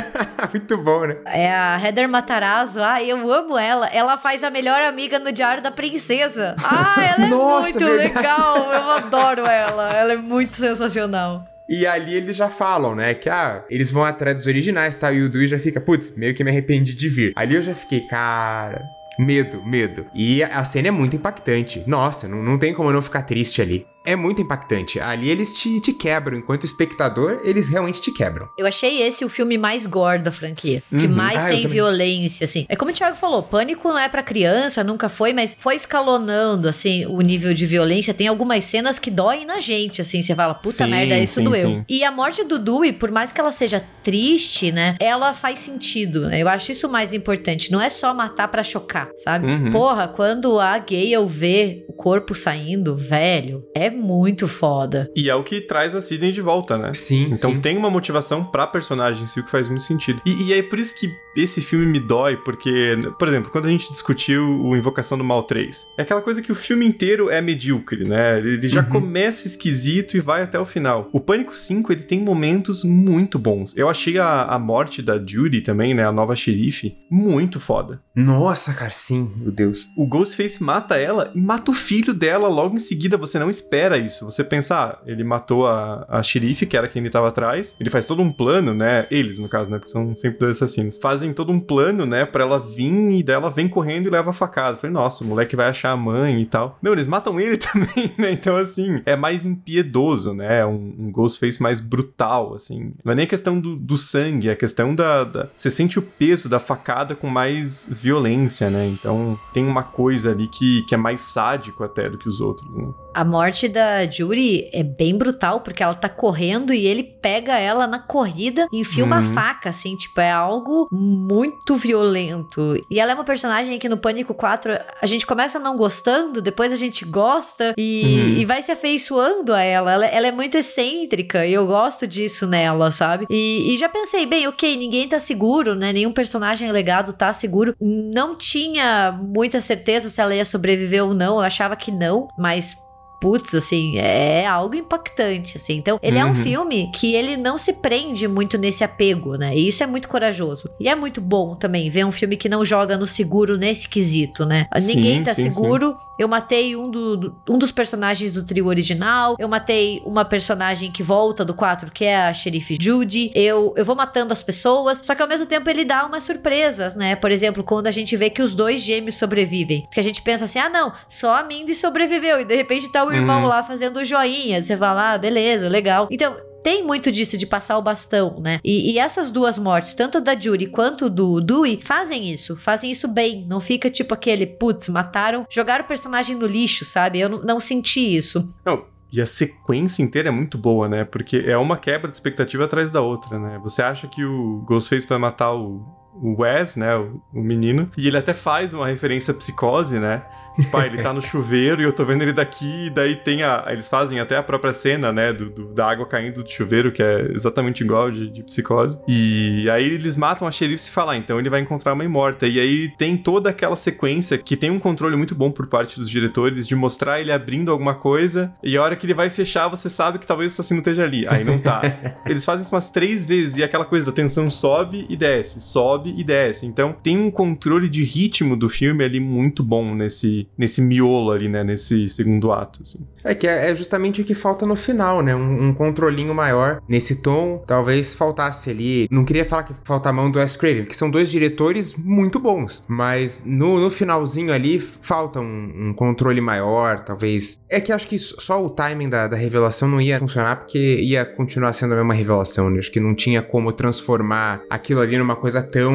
[0.52, 1.16] Muito bom, né?
[1.26, 2.80] É a Heather Matarazzo.
[2.80, 3.86] Ai, eu amo ela.
[3.88, 6.56] Ela faz a melhor amiga no Diário da Princesa.
[6.64, 8.14] Ah, ela é Nossa, muito verdade.
[8.14, 8.56] legal.
[8.72, 9.90] Eu adoro ela.
[9.92, 11.44] Ela é muito sensacional.
[11.68, 13.14] E ali eles já falam, né?
[13.14, 15.12] Que ah, eles vão atrás dos originais, tá?
[15.12, 17.32] E o Dewey já fica, putz, meio que me arrependi de vir.
[17.36, 18.84] Ali eu já fiquei, cara.
[19.18, 20.06] Medo, medo.
[20.14, 21.82] E a cena é muito impactante.
[21.86, 23.86] Nossa, não, não tem como eu não ficar triste ali.
[24.04, 24.98] É muito impactante.
[25.00, 26.36] Ali eles te, te quebram.
[26.38, 28.48] Enquanto espectador, eles realmente te quebram.
[28.58, 30.82] Eu achei esse o filme mais gore da franquia.
[30.90, 31.08] Que Uhum.
[31.14, 32.66] mais Ah, tem violência, assim.
[32.68, 36.68] É como o Thiago falou, Pânico não é pra criança, nunca foi, mas foi escalonando,
[36.68, 38.12] assim, o nível de violência.
[38.14, 40.22] Tem algumas cenas que doem na gente, assim.
[40.22, 41.68] Você fala, puta Sim, merda, isso sim, doeu.
[41.68, 41.84] sim.
[41.88, 44.96] E a morte do Dewey, por mais que ela seja triste, né?
[45.00, 46.42] Ela faz sentido, né?
[46.42, 47.70] Eu acho isso o mais importante.
[47.70, 49.46] Não é só matar pra chocar, sabe?
[49.46, 49.70] Uhum.
[49.70, 55.10] Porra, quando a Gale vê o corpo saindo, velho, é muito foda.
[55.16, 56.92] E é o que traz a Sidney de volta, né?
[56.94, 57.60] Sim, Então sim.
[57.60, 60.20] tem uma motivação pra personagem em si, o que faz muito sentido.
[60.26, 63.70] E, e é por isso que esse filme me dói, porque, por exemplo, quando a
[63.70, 67.40] gente discutiu o Invocação do Mal 3, é aquela coisa que o filme inteiro é
[67.40, 68.38] medíocre, né?
[68.38, 68.88] Ele já Uhum.
[68.88, 71.08] começa esquisito e vai até o final.
[71.12, 73.74] O Pânico 5, ele tem momentos muito bons.
[73.76, 76.04] Eu achei a, a morte da Judy também, né?
[76.06, 78.00] A nova xerife, muito foda.
[78.14, 79.88] Nossa, cara, sim, meu Deus.
[79.96, 83.16] O Ghostface mata ela e mata o filho dela logo em seguida.
[83.16, 84.24] Você não espera isso.
[84.24, 87.76] Você pensa, ah, ele matou a, a xerife, que era quem ele tava atrás.
[87.78, 89.06] Ele faz todo um plano, né?
[89.10, 89.78] Eles, no caso, né?
[89.78, 90.98] Porque são sempre dois assassinos.
[90.98, 92.24] Fazem todo um plano, né?
[92.24, 94.76] Pra ela vir e daí ela vem correndo e leva a facada.
[94.76, 96.78] Falei, nossa, o moleque vai achar a mãe e tal.
[96.82, 98.32] Não, eles matam ele também, né?
[98.32, 100.64] Então, assim, é mais impiedoso, né?
[100.66, 102.92] Um, um Ghostface mais brutal, assim.
[103.04, 105.48] Não é nem a questão do, do sangue, é a questão da, da.
[105.54, 108.86] Você sente o peso da facada com mais violência, né?
[108.86, 112.68] Então tem uma coisa ali que, que é mais sádico até do que os outros,
[112.74, 112.92] né?
[113.14, 117.86] A morte da Judy é bem brutal, porque ela tá correndo e ele pega ela
[117.86, 119.24] na corrida e enfia uma Uhum.
[119.34, 122.74] faca, assim, tipo, é algo muito violento.
[122.90, 126.72] E ela é uma personagem que no Pânico 4 a gente começa não gostando, depois
[126.72, 128.40] a gente gosta e, Uhum.
[128.40, 129.92] e vai se afeiçoando a ela.
[129.92, 130.06] ela.
[130.06, 133.26] ela é muito excêntrica e eu gosto disso nela, sabe?
[133.28, 135.92] E, e já pensei, bem, ok, ninguém tá seguro, né?
[135.92, 137.74] Nenhum personagem legado tá seguro.
[137.80, 142.74] Não tinha muita certeza se ela ia sobreviver ou não, eu achava que não, mas
[143.22, 145.76] putz, assim, é algo impactante, assim.
[145.76, 146.34] Então, ele é um Uhum.
[146.34, 149.54] filme que ele não se prende muito nesse apego, né?
[149.54, 150.68] E isso é muito corajoso.
[150.80, 154.44] E é muito bom também ver um filme que não joga no seguro nesse quesito,
[154.44, 154.66] né?
[154.76, 155.94] Sim, Ninguém tá sim, seguro.
[156.18, 159.36] Eu matei um, do, do- um dos personagens do trio original.
[159.38, 163.30] Eu matei uma personagem que volta do 4, que é a xerife Judy.
[163.36, 165.00] Eu, eu vou matando as pessoas.
[165.04, 167.14] Só que ao mesmo tempo ele dá umas surpresas, né?
[167.14, 169.86] Por exemplo, quando a gente vê que os dois gêmeos sobrevivem.
[169.92, 172.40] Que a gente pensa assim: ah, não, só a Mindy sobreviveu.
[172.40, 173.48] E de repente tá o irmão Uhum.
[173.48, 174.62] lá fazendo o joinha.
[174.62, 176.08] Você fala, ah, beleza, legal.
[176.10, 176.36] Então.
[176.64, 178.60] Tem muito disso de passar o bastão, né?
[178.62, 182.56] E, e essas duas mortes, tanto da Judy quanto do Dewey, fazem isso.
[182.56, 183.44] Fazem isso bem.
[183.48, 187.18] Não fica tipo aquele, putz, mataram, jogaram o personagem no lixo, sabe?
[187.18, 188.48] Eu não, não senti isso.
[188.64, 191.04] Não, e a sequência inteira é muito boa, né?
[191.04, 193.58] Porque é uma quebra de expectativa atrás da outra, né?
[193.64, 195.84] Você acha que o Ghostface vai matar o,
[196.14, 200.22] o Wes, né, o, o menino, e ele até faz uma referência à psicose, né?
[200.56, 203.42] Tipo, ah, ele tá no chuveiro e eu tô vendo ele daqui, e daí tem
[203.42, 203.64] a.
[203.68, 205.32] Eles fazem até a própria cena, né?
[205.32, 209.00] Do, do da água caindo do chuveiro, que é exatamente igual de, de psicose.
[209.08, 212.46] E aí eles matam a xerife se falar, então ele vai encontrar a mãe morta.
[212.46, 216.08] E aí tem toda aquela sequência que tem um controle muito bom por parte dos
[216.08, 219.88] diretores de mostrar ele abrindo alguma coisa, e a hora que ele vai fechar, você
[219.88, 221.26] sabe que talvez o assassino esteja ali.
[221.26, 221.82] Aí não tá.
[222.26, 226.14] eles fazem isso umas três vezes e aquela coisa da tensão sobe e desce, sobe
[226.16, 226.66] e desce.
[226.66, 231.48] Então tem um controle de ritmo do filme ali muito bom nesse nesse miolo ali,
[231.48, 231.64] né?
[231.64, 232.98] Nesse segundo ato, assim.
[233.24, 235.34] É que é, é justamente o que falta no final, né?
[235.34, 237.62] Um, um, controlinho maior nesse tom.
[237.66, 239.06] Talvez faltasse ali.
[239.10, 242.38] Não queria falar que falta a mão do Wes Craven, porque são dois diretores muito
[242.38, 242.84] bons.
[242.88, 247.60] Mas no, no finalzinho ali falta um, um, controle maior, talvez.
[247.68, 251.24] É que acho que só o timing da, da revelação não ia funcionar, porque ia
[251.24, 252.78] continuar sendo a mesma revelação, né?
[252.78, 255.94] Acho que não tinha como transformar aquilo ali numa coisa tão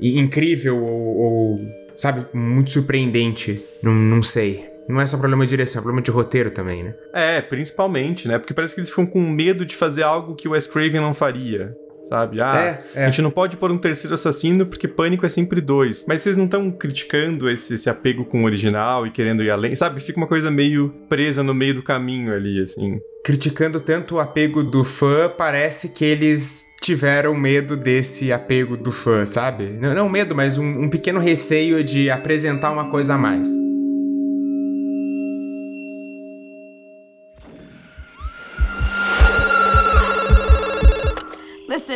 [0.00, 1.60] incrível ou, ou
[1.98, 3.62] sabe, muito surpreendente.
[3.82, 4.66] Não, não sei.
[4.88, 6.94] Não é só problema de direção, é problema de roteiro também, né?
[7.12, 8.38] É, principalmente, né?
[8.38, 11.12] Porque parece que eles ficam com medo de fazer algo que o Wes Craven não
[11.12, 12.40] faria sabe?
[12.40, 13.04] Ah, é, é.
[13.04, 16.04] a gente não pode pôr um terceiro assassino porque pânico é sempre dois.
[16.06, 19.74] Mas vocês não estão criticando esse, esse, apego com o original e querendo ir além,
[19.74, 20.00] sabe?
[20.00, 23.00] Fica uma coisa meio presa no meio do caminho ali, assim.
[23.24, 29.26] Criticando tanto o apego do fã, parece que eles tiveram medo desse apego do fã,
[29.26, 29.70] sabe?
[29.70, 33.48] Não, não medo, mas um, um pequeno receio de apresentar uma coisa a mais.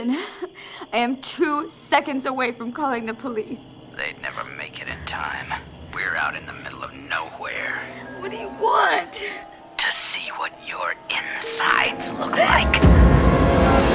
[0.03, 0.25] Listen,
[0.93, 3.61] I am two seconds away from calling the police.
[3.97, 5.53] They'd never make it in time.
[5.95, 7.79] We're out in the middle of nowhere.
[8.19, 9.25] What do you want?
[9.77, 13.92] To see what your insides look like.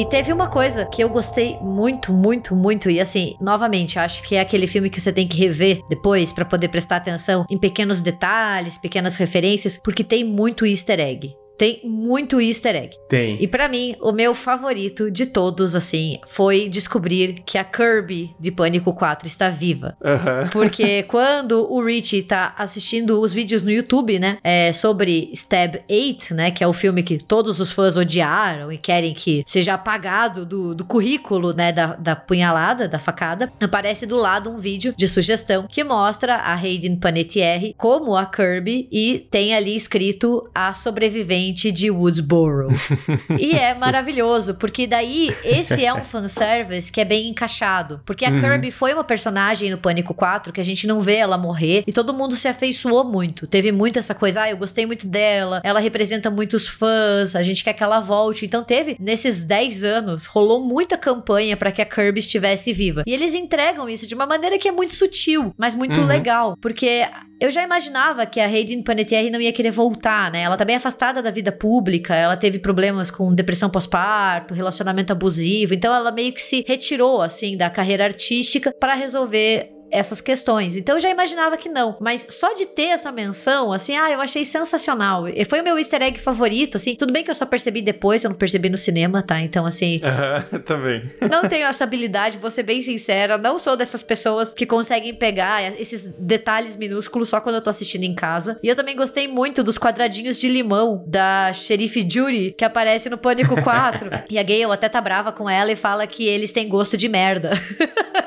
[0.00, 2.88] E teve uma coisa que eu gostei muito, muito, muito.
[2.88, 6.46] E assim, novamente, acho que é aquele filme que você tem que rever depois para
[6.46, 12.40] poder prestar atenção em pequenos detalhes, pequenas referências, porque tem muito easter egg tem muito
[12.40, 12.96] easter egg.
[13.06, 13.36] Tem.
[13.38, 18.50] E para mim, o meu favorito de todos, assim, foi descobrir que a Kirby de
[18.50, 19.94] Pânico 4 está viva.
[20.02, 20.48] Uhum.
[20.50, 26.34] Porque quando o Richie tá assistindo os vídeos no YouTube, né, é, sobre Stab 8,
[26.34, 30.46] né, que é o filme que todos os fãs odiaram e querem que seja apagado
[30.46, 35.06] do, do currículo, né, da, da punhalada, da facada, aparece do lado um vídeo de
[35.06, 41.49] sugestão que mostra a Hayden Panettiere como a Kirby e tem ali escrito a sobrevivente
[41.52, 42.68] de Woodsboro.
[43.38, 48.00] e é maravilhoso, porque daí esse é um fanservice que é bem encaixado.
[48.04, 48.40] Porque a uhum.
[48.40, 51.92] Kirby foi uma personagem no Pânico 4 que a gente não vê ela morrer e
[51.92, 53.46] todo mundo se afeiçoou muito.
[53.46, 57.64] Teve muito essa coisa, ah, eu gostei muito dela, ela representa muitos fãs, a gente
[57.64, 58.44] quer que ela volte.
[58.44, 63.02] Então teve, nesses 10 anos, rolou muita campanha para que a Kirby estivesse viva.
[63.06, 66.06] E eles entregam isso de uma maneira que é muito sutil, mas muito uhum.
[66.06, 66.56] legal.
[66.60, 67.06] Porque
[67.40, 70.42] eu já imaginava que a Hayden Panettiere não ia querer voltar, né?
[70.42, 75.72] Ela tá bem afastada da vida pública, ela teve problemas com depressão pós-parto, relacionamento abusivo,
[75.72, 80.76] então ela meio que se retirou, assim, da carreira artística para resolver essas questões.
[80.76, 81.96] Então eu já imaginava que não.
[82.00, 85.28] Mas só de ter essa menção, assim, ah, eu achei sensacional.
[85.28, 86.94] E foi o meu easter egg favorito, assim.
[86.94, 89.40] Tudo bem que eu só percebi depois, eu não percebi no cinema, tá?
[89.40, 90.00] Então, assim.
[90.64, 91.08] também.
[91.30, 93.38] Não tenho essa habilidade, vou ser bem sincera.
[93.38, 98.04] Não sou dessas pessoas que conseguem pegar esses detalhes minúsculos só quando eu tô assistindo
[98.04, 98.58] em casa.
[98.62, 103.18] E eu também gostei muito dos quadradinhos de limão da xerife Judy, que aparece no
[103.18, 104.10] Pânico 4.
[104.30, 107.08] e a Gale até tá brava com ela e fala que eles têm gosto de
[107.08, 107.50] merda.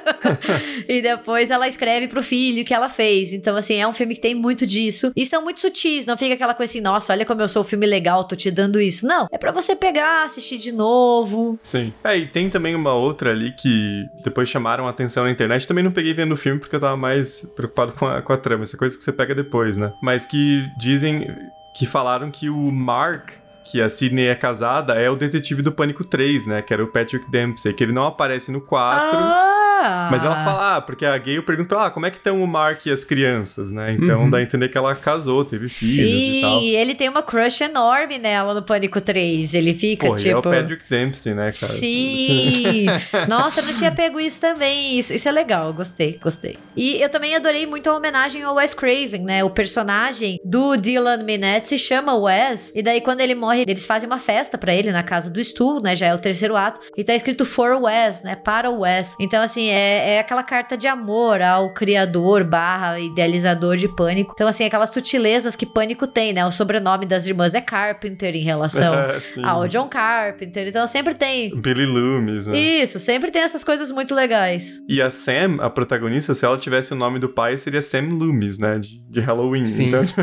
[0.88, 3.34] e depois ela escreve pro filho que ela fez.
[3.34, 5.12] Então, assim, é um filme que tem muito disso.
[5.16, 7.66] E são muito sutis, não fica aquela coisa assim, nossa, olha como eu sou um
[7.66, 9.06] filme legal, tô te dando isso.
[9.06, 11.58] Não, é para você pegar, assistir de novo.
[11.62, 11.94] Sim.
[12.04, 15.68] É, e tem também uma outra ali que depois chamaram atenção na internet.
[15.68, 18.38] Também não peguei vendo o filme porque eu tava mais preocupado com a, com a
[18.38, 18.64] trama.
[18.64, 19.94] Essa coisa que você pega depois, né?
[20.02, 21.28] Mas que dizem
[21.74, 26.04] que falaram que o Mark que a Sidney é casada é o detetive do Pânico
[26.04, 26.62] 3, né?
[26.62, 29.18] Que era o Patrick Dempsey, que ele não aparece no 4.
[29.18, 30.08] Ah!
[30.10, 32.42] Mas ela fala, ah, porque a Gale pergunta pra ela, ah, como é que estão
[32.42, 33.94] o Mark e as crianças, né?
[34.00, 34.30] Então Uhum.
[34.30, 36.62] dá a entender que ela casou, teve filhos Sim, e tal.
[36.62, 39.54] ele tem uma crush enorme nela no Pânico 3.
[39.54, 40.40] Ele fica Pô, e é tipo.
[40.40, 41.74] o Patrick Dempsey, né, cara?
[41.74, 42.86] Sim!
[43.28, 44.98] Nossa, eu não tinha pego isso também.
[44.98, 46.58] Isso, isso é legal, gostei, gostei.
[46.78, 49.44] E eu também adorei muito a homenagem ao Wes Craven, né?
[49.44, 52.72] O personagem do Dylan Minnette se chama Wes.
[52.74, 55.80] E daí, quando ele morre, eles fazem uma festa pra ele na casa do Stu,
[55.80, 55.96] né?
[55.96, 56.80] Já é o terceiro ato.
[56.98, 58.36] E tá escrito For Wes, né?
[58.36, 59.16] Para o Wes.
[59.20, 64.32] Então, assim, é, é aquela carta de amor ao criador barra idealizador de Pânico.
[64.34, 66.46] Então, assim, aquelas sutilezas que Pânico tem, né?
[66.46, 69.44] O sobrenome das irmãs é Carpenter em relação Sim.
[69.44, 70.68] ao John Carpenter.
[70.68, 72.58] Então, sempre tem Billy Loomis, né?
[72.58, 74.80] isso, sempre tem essas coisas muito legais.
[74.90, 78.58] E a Sam, a protagonista, se ela tivesse o nome do pai, seria Sam Loomis,
[78.58, 78.80] né?
[78.80, 79.66] De, de Halloween.
[79.66, 79.88] Sim.
[79.88, 80.22] Então, tipo,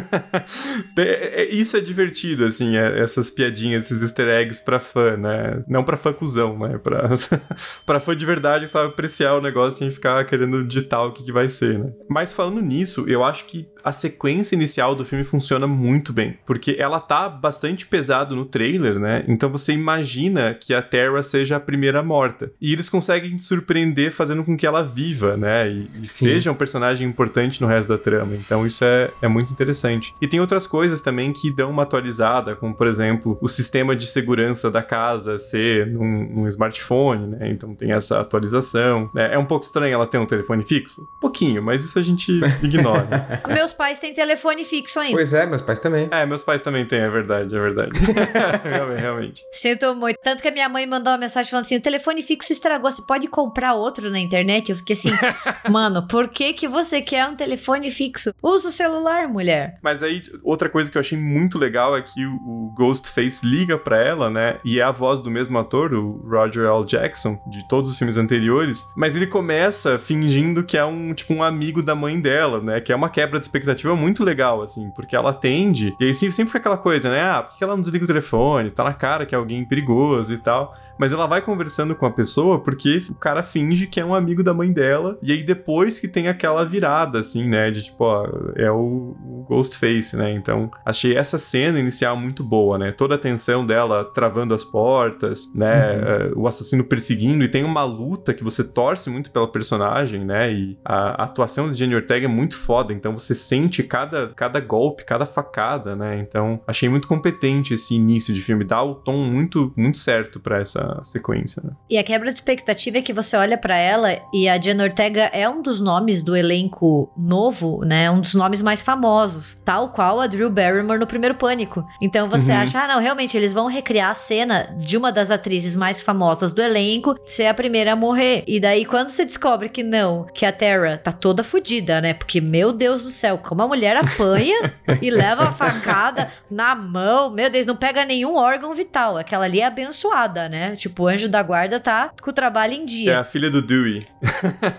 [0.98, 5.62] é- é- isso é divertido, assim, é- essas piadinhas, esses easter eggs pra fã, né?
[5.68, 6.78] Não pra fã cuzão, né?
[6.78, 7.10] Pra,
[7.84, 11.22] pra fã de verdade que sabe apreciar o negócio sem ficar querendo ditar o que,
[11.22, 11.92] que vai ser, né?
[12.08, 16.38] Mas falando nisso, eu acho que a sequência inicial do filme funciona muito bem.
[16.46, 19.24] Porque ela tá bastante pesado no trailer, né?
[19.28, 22.52] Então você imagina que a Terra seja a primeira morta.
[22.60, 25.68] E eles conseguem te surpreender fazendo com que ela viva, né?
[25.68, 28.34] E, e seja um personagem importante no resto da trama.
[28.34, 30.14] Então isso é, é muito interessante.
[30.20, 33.09] E tem outras coisas também que dão uma atualizada, como por exemplo,
[33.40, 37.50] o sistema de segurança da casa ser num, num smartphone, né?
[37.50, 39.10] Então tem essa atualização.
[39.14, 39.34] né?
[39.34, 41.06] É um pouco estranho ela ter um telefone fixo?
[41.20, 42.32] Pouquinho, mas isso a gente
[42.62, 43.42] ignora.
[43.48, 45.16] Meus pais têm telefone fixo ainda.
[45.16, 46.08] Pois é, meus pais também.
[46.10, 47.90] É, meus pais também têm, é verdade, é verdade.
[48.64, 49.42] realmente, realmente.
[49.52, 50.16] Sinto muito.
[50.22, 53.02] Tanto que a minha mãe mandou uma mensagem falando assim: o telefone fixo estragou, você
[53.02, 54.70] pode comprar outro na internet?
[54.70, 55.10] Eu fiquei assim,
[55.70, 58.32] mano, por que que você quer um telefone fixo?
[58.42, 59.78] Usa o celular, mulher.
[59.82, 63.78] Mas aí, outra coisa que eu achei muito legal é que o, o Ghostface liga
[63.78, 64.58] pra ela, né?
[64.64, 66.84] E é a voz do mesmo ator, o Roger L.
[66.84, 68.92] Jackson, de todos os filmes anteriores.
[68.96, 72.80] Mas ele começa fingindo que é um, tipo, um amigo da mãe dela, né?
[72.80, 75.94] Que é uma quebra de expectativa muito legal, assim, porque ela atende.
[75.98, 77.22] E aí sempre fica aquela coisa, né?
[77.22, 78.70] Ah, por que ela não desliga o telefone?
[78.70, 80.74] Tá na cara que é alguém perigoso e tal.
[81.00, 84.42] Mas ela vai conversando com a pessoa porque o cara finge que é um amigo
[84.42, 85.18] da mãe dela.
[85.22, 87.70] E aí depois que tem aquela virada, assim, né?
[87.70, 90.30] De tipo, ó, é o, o Ghostface, né?
[90.32, 92.89] Então achei essa cena inicial muito boa, né?
[92.92, 95.94] Toda a tensão dela travando as portas, né?
[95.96, 97.44] eh, o assassino perseguindo.
[97.44, 100.52] E tem uma luta que você torce muito pela personagem, né?
[100.52, 102.92] E a, atuação de Jenny Ortega é muito foda.
[102.92, 106.18] Então você sente cada, cada golpe, cada facada, né?
[106.18, 108.64] Então achei muito competente esse início de filme.
[108.64, 111.70] Dá o tom muito, muito certo pra essa sequência, né?
[111.88, 115.22] E a quebra de expectativa é que você olha pra ela e a Jenna Ortega
[115.32, 118.10] é um dos nomes do elenco novo, né?
[118.10, 121.84] Um dos nomes mais famosos, tal qual a Drew Barrymore no primeiro Pânico.
[122.00, 122.58] Então você Uhum.
[122.58, 126.52] acha, ah, não, realmente eles vão recriar a cena de uma das atrizes mais famosas
[126.52, 128.44] do elenco ser a primeira a morrer.
[128.46, 132.14] E daí quando você descobre que não, que a Terra tá toda fodida, né?
[132.14, 137.30] Porque meu Deus do céu, como a mulher apanha e leva a facada na mão,
[137.30, 139.16] meu Deus, não pega nenhum órgão vital.
[139.16, 140.74] Aquela ali é abençoada, né?
[140.76, 143.20] Tipo, o anjo da guarda tá com o trabalho em É dia.
[143.20, 144.06] a filha do Dewey.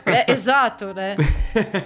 [0.06, 1.16] É, exato, né?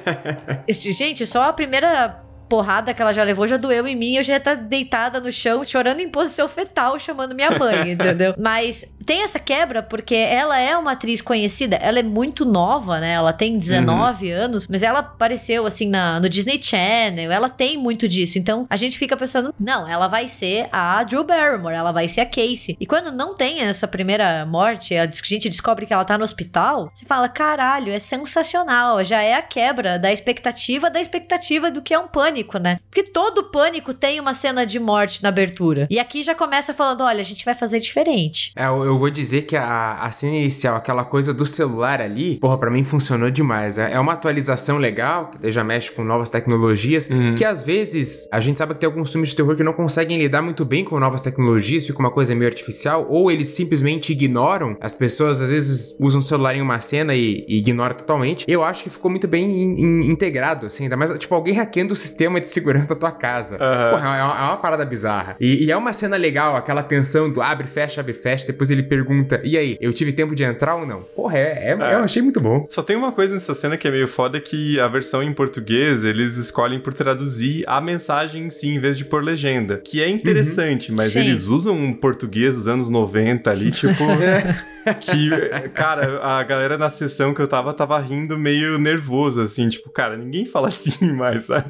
[0.70, 4.16] Gente, só a primeira porrada que ela já levou já doeu em mim.
[4.16, 8.34] Eu já ia estar deitada no chão, chorando em posição fetal, chamando minha mãe, entendeu?
[8.38, 11.76] Mas tem essa quebra porque ela é uma atriz conhecida.
[11.76, 13.14] Ela é muito nova, né?
[13.14, 17.32] Ela tem 19 anos, mas ela apareceu assim na, no Disney Channel.
[17.32, 18.38] Ela tem muito disso.
[18.38, 22.22] Então a gente fica pensando, não, ela vai ser a Drew Barrymore, ela vai ser
[22.22, 22.76] a Casey.
[22.80, 26.90] E quando não tem essa primeira morte, a gente descobre que ela tá no hospital,
[26.94, 29.04] você fala, caralho, é sensacional.
[29.04, 32.78] Já é a quebra da expectativa da expectativa do que é um pânico, né?
[32.90, 35.88] Porque todo pânico tem uma cena de morte na abertura.
[35.90, 38.52] E aqui já começa falando, olha, a gente vai fazer diferente.
[38.56, 42.58] É, eu, vou dizer que a, a cena inicial, aquela coisa do celular ali, porra,
[42.58, 43.78] pra mim funcionou demais.
[43.78, 47.36] É, é uma atualização legal, que já mexe com novas tecnologias, Uhum.
[47.36, 50.18] que às vezes a gente sabe que tem alguns filmes de terror que não conseguem
[50.18, 54.76] lidar muito bem com novas tecnologias, fica uma coisa meio artificial, ou eles simplesmente ignoram.
[54.82, 58.46] As pessoas às vezes usam o celular em uma cena e, e ignoram totalmente.
[58.48, 61.94] Eu acho que ficou muito bem in- in- integrado, assim, ainda mais, tipo, alguém hackeando
[61.94, 63.58] o sistema de segurança da tua casa.
[63.60, 63.92] Aham.
[63.92, 65.36] Porra, é uma, é uma parada bizarra.
[65.40, 68.48] E, e é uma cena legal, aquela tensão do abre, fecha, abre, fecha.
[68.48, 71.02] Depois ele pergunta: E aí, eu tive tempo de entrar ou não?
[71.16, 72.66] Porra, é, é- eu achei muito bom.
[72.70, 76.04] Só tem uma coisa nessa cena que é meio foda que a versão em português
[76.04, 79.82] eles escolhem por traduzir a mensagem em si em vez de por legenda.
[79.84, 81.22] Que é interessante, mas Sim.
[81.22, 84.04] eles usam um português dos anos 90 ali, tipo.
[85.02, 85.30] que,
[85.74, 90.16] cara, a galera na sessão que eu tava tava rindo meio nervoso, assim, tipo, cara,
[90.16, 91.64] ninguém fala assim mais, sabe?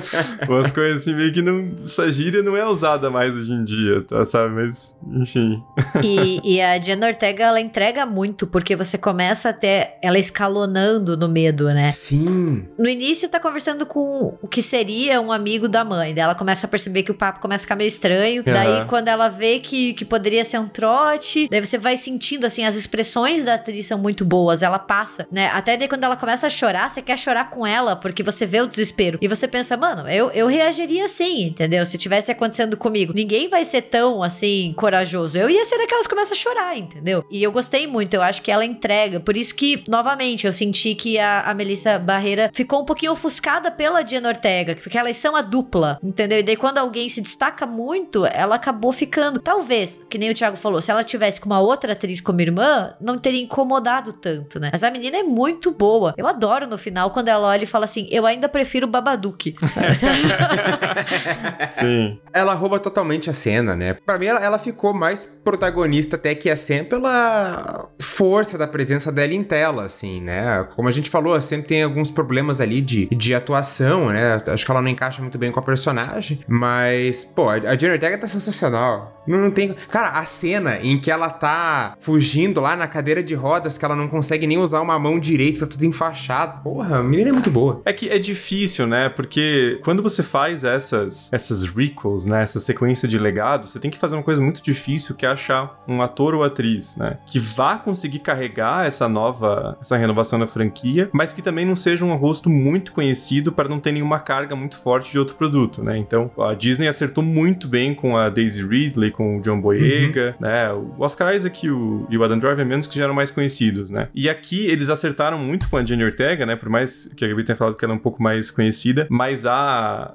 [0.48, 1.72] Umas coisas assim, meio que não.
[1.78, 4.24] Essa gíria não é usada mais hoje em dia, tá?
[4.24, 4.54] Sabe?
[4.54, 5.62] Mas, enfim.
[6.02, 11.28] E, E a Jenna Ortega, ela entrega muito, porque você começa até ela escalonando no
[11.28, 11.90] medo, né?
[11.90, 12.66] Sim.
[12.78, 16.14] No início tá conversando com o que seria um amigo da mãe.
[16.14, 18.42] Daí ela começa a perceber que o papo começa a ficar meio estranho.
[18.46, 18.52] Aham.
[18.52, 22.64] Daí quando ela vê que, que poderia ser um trote, daí você vai sentindo assim,
[22.64, 24.62] as expressões da atriz são muito boas.
[24.62, 25.48] Ela passa, né?
[25.52, 28.60] Até daí quando ela começa a chorar, você quer chorar com ela, porque você vê
[28.60, 29.18] o desespero.
[29.20, 31.84] E você pensa, mano, eu, eu reagiria assim, entendeu?
[31.84, 33.12] Se tivesse acontecendo comigo.
[33.14, 35.36] Ninguém vai ser tão assim, corajoso.
[35.36, 37.22] Eu ia ser daquelas que começam a chorar, entendeu?
[37.30, 39.20] E eu gostei muito, eu acho que ela entrega.
[39.20, 43.70] Por isso que, novamente, eu senti que a, a Melissa Barreira ficou um pouquinho ofuscada
[43.70, 46.38] pela Diana Ortega, porque elas são a dupla, entendeu?
[46.38, 49.38] E daí quando alguém se destaca muito, ela acabou ficando.
[49.40, 52.94] Talvez, que nem o Thiago falou, se ela tivesse com uma outra atriz como irmã,
[53.00, 54.70] não teria incomodado tanto, né?
[54.72, 56.14] Mas a menina é muito boa.
[56.16, 58.90] Eu adoro no final quando ela olha e fala assim: eu ainda prefiro o
[61.68, 62.18] Sim.
[62.32, 63.94] Ela rouba totalmente a cena, né?
[63.94, 69.12] Pra mim, ela, ela ficou mais protagonista até que a Sam pela força da presença
[69.12, 70.66] dela em tela, assim, né?
[70.74, 74.40] Como a gente falou, a Sam tem alguns problemas ali de, de atuação, né?
[74.46, 77.94] Acho que ela não encaixa muito bem com a personagem, mas, pô, a a Jenna
[77.94, 79.22] Ortega tá sensacional.
[79.26, 79.74] Não, não tem...
[79.90, 83.96] Cara, a cena em que ela tá fugindo lá na cadeira de rodas, que ela
[83.96, 86.62] não consegue nem usar uma mão direita, tá tudo enfaixado.
[86.62, 87.82] Porra, a menina é muito boa.
[87.84, 89.08] É que é difícil, né?
[89.08, 92.42] Porque quando você faz essas, essas requels, né?
[92.42, 95.82] Essa sequência de legados, você tem que fazer uma coisa muito difícil que é achar
[95.86, 97.18] um ator ou atriz, né?
[97.26, 102.04] Que vá conseguir carregar essa nova, essa renovação da franquia, mas que também não seja
[102.04, 105.98] um rosto muito conhecido para não ter nenhuma carga muito forte de outro produto, né?
[105.98, 110.72] Então a Disney acertou muito bem com a Daisy Ridley, com o John Boyega, né?
[110.72, 113.90] O Oscar Isaac e o, e o Adam Driver menos que já eram mais conhecidos,
[113.90, 114.08] né?
[114.14, 116.56] E aqui eles acertaram muito com a Jenny Ortega, né?
[116.56, 119.46] Por mais que a Gabi tenha falado que ela é um pouco mais conhecida, mas
[119.46, 119.53] a,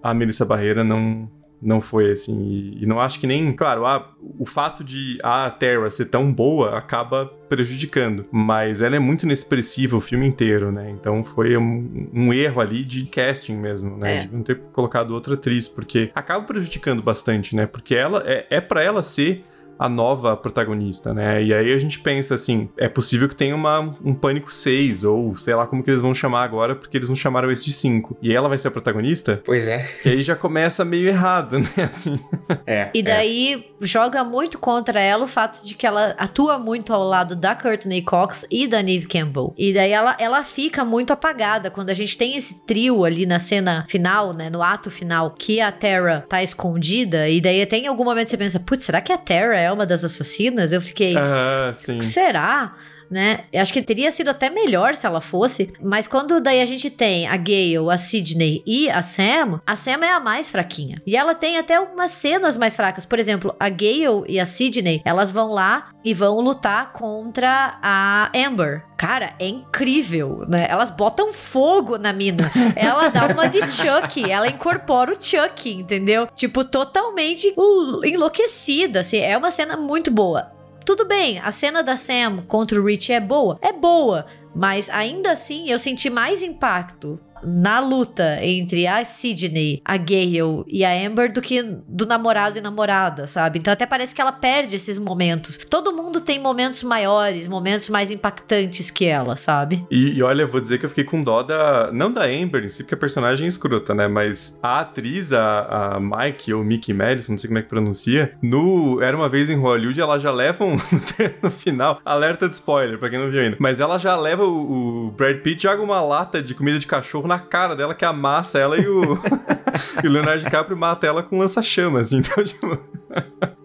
[0.01, 1.29] a Melissa Barreira não,
[1.61, 2.39] não foi assim.
[2.41, 3.51] E, e não acho que nem.
[3.53, 8.25] Claro, a, o fato de a Terra ser tão boa acaba prejudicando.
[8.31, 10.89] Mas ela é muito inexpressiva o filme inteiro, né?
[10.91, 14.17] Então foi um, um erro ali de casting mesmo, né?
[14.17, 14.21] É.
[14.21, 17.65] Deviam ter colocado outra atriz, porque acaba prejudicando bastante, né?
[17.65, 19.43] Porque ela é, é para ela ser
[19.79, 21.41] a nova protagonista, né?
[21.41, 25.37] E aí a gente pensa assim, é possível que tenha uma, um Pânico 6, ou
[25.37, 28.17] sei lá como que eles vão chamar agora, porque eles não chamaram esse de 5.
[28.21, 29.41] E ela vai ser a protagonista?
[29.45, 29.87] Pois é.
[30.05, 31.69] E aí já começa meio errado, né?
[31.89, 32.19] Assim.
[32.67, 32.89] É.
[32.93, 37.33] E daí joga muito contra ela o fato de que ela atua muito ao lado
[37.33, 39.53] da Courtney Cox e da Neve Campbell.
[39.57, 43.39] E daí ela, ela fica muito apagada quando a gente tem esse trio ali na
[43.39, 44.49] cena final, né?
[44.49, 47.29] No ato final, que a Terra tá escondida.
[47.29, 49.85] E daí até em algum momento você pensa, putz, será que a Terra é uma
[49.85, 50.71] das assassinas?
[50.71, 51.15] Eu fiquei.
[51.17, 52.01] Ah, sim.
[52.01, 52.75] Será?
[53.09, 53.45] Né?
[53.51, 56.89] Eu acho que teria sido até melhor se ela fosse, mas quando daí a gente
[56.89, 61.01] tem a Gale, a Sidney e a Sam, a Sam é a mais fraquinha.
[61.05, 63.05] E ela tem até algumas cenas mais fracas.
[63.05, 68.31] Por exemplo, a Gale e a Sidney, elas vão lá e vão lutar contra a
[68.35, 68.83] Amber.
[68.95, 70.67] Cara, é incrível, né?
[70.69, 72.43] Elas botam fogo na mina.
[72.75, 76.27] Ela dá uma de Chuck, ela incorpora o Chuck, entendeu?
[76.35, 79.17] Tipo, totalmente uh, enlouquecida, assim.
[79.17, 80.58] É uma cena muito boa.
[80.89, 83.59] Tudo bem, a cena da Sam contra o Rich é boa?
[83.61, 84.25] É boa,
[84.55, 90.83] mas ainda assim eu senti mais impacto na luta entre a Sidney, a Gale e
[90.83, 93.59] a Amber do que do namorado e namorada, sabe?
[93.59, 95.57] Então até parece que ela perde esses momentos.
[95.69, 99.85] Todo mundo tem momentos maiores, momentos mais impactantes que ela, sabe?
[99.89, 101.91] E, e olha, eu vou dizer que eu fiquei com dó da.
[101.91, 104.07] Não da Amber em si, porque a personagem é escrota, né?
[104.07, 108.33] Mas a atriz, a, a Mike, ou Mickey Madison, não sei como é que pronuncia,
[108.41, 110.75] no Era uma vez em Hollywood, ela já leva um.
[111.41, 113.57] no final, alerta de spoiler, pra quem não viu ainda.
[113.59, 117.27] Mas ela já leva o, o Brad Pitt, joga uma lata de comida de cachorro
[117.29, 119.17] na cara dela, que amassa ela e o.
[120.03, 122.11] e o Leonardo DiCaprio mata ela com lança-chamas.
[122.11, 122.77] Então, tipo.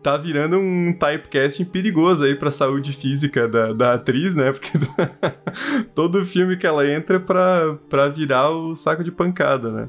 [0.02, 4.52] tá virando um typecasting perigoso aí pra saúde física da, da atriz, né?
[4.52, 4.70] Porque
[5.94, 9.88] todo filme que ela entra é pra, pra virar o saco de pancada, né?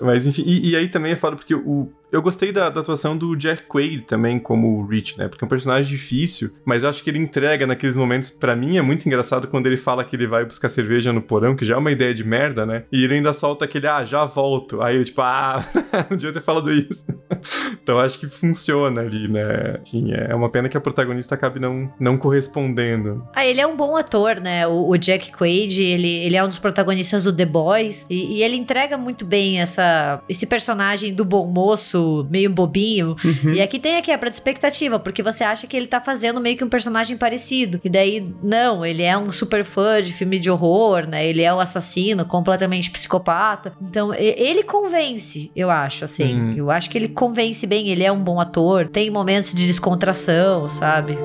[0.00, 3.16] Mas enfim, e, e aí também é foda porque o, eu gostei da, da atuação
[3.16, 5.28] do Jack Quaid também como o Rich, né?
[5.28, 8.30] Porque é um personagem difícil, mas eu acho que ele entrega naqueles momentos.
[8.30, 11.56] Pra mim é muito engraçado quando ele fala que ele vai buscar cerveja no porão,
[11.56, 12.84] que já é uma ideia de merda, né?
[12.92, 14.80] E ele ainda solta aquele, ah, já volto.
[14.80, 15.64] Aí ele, tipo, ah,
[16.10, 17.04] não devia ter falado isso.
[17.82, 19.80] então acho que funciona ali, né?
[19.82, 23.26] Enfim, é uma pena que a protagonista acabe não, não correspondendo.
[23.34, 24.66] Ah, ele é um bom ator, né?
[24.66, 28.42] O, o Jack Quaid, ele, ele é um dos protagonistas do The Boys e, e
[28.42, 33.16] ele entrega muito bem essa, esse personagem do bom moço, meio bobinho.
[33.24, 33.54] Uhum.
[33.54, 36.56] E aqui tem a quebra de expectativa, porque você acha que ele tá fazendo meio
[36.56, 37.80] que um personagem parecido.
[37.84, 41.26] E daí, não, ele é um super fã de filme de horror, né?
[41.26, 43.72] Ele é o assassino, completamente psicopata.
[43.80, 46.34] Então, ele convence, eu acho, assim.
[46.34, 46.54] Hum.
[46.56, 48.88] Eu acho que ele convence bem, ele é um bom ator.
[48.88, 51.16] Tem momentos de descontração, sabe?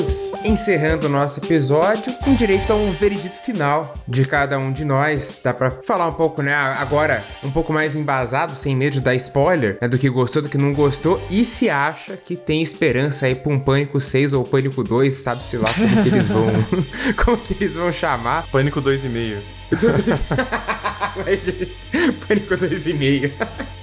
[0.00, 4.82] Vamos encerrando o nosso episódio com direito a um veredito final de cada um de
[4.82, 5.42] nós.
[5.44, 6.54] Dá pra falar um pouco, né?
[6.54, 9.88] Agora, um pouco mais embasado, sem medo de dar spoiler, né?
[9.88, 11.20] Do que gostou, do que não gostou.
[11.28, 15.58] E se acha que tem esperança aí pra um Pânico 6 ou Pânico 2, sabe-se
[15.58, 16.46] lá como que eles vão.
[17.22, 18.50] como que eles vão chamar.
[18.50, 19.42] Pânico 2,5.
[22.26, 23.32] Pânico 2,5.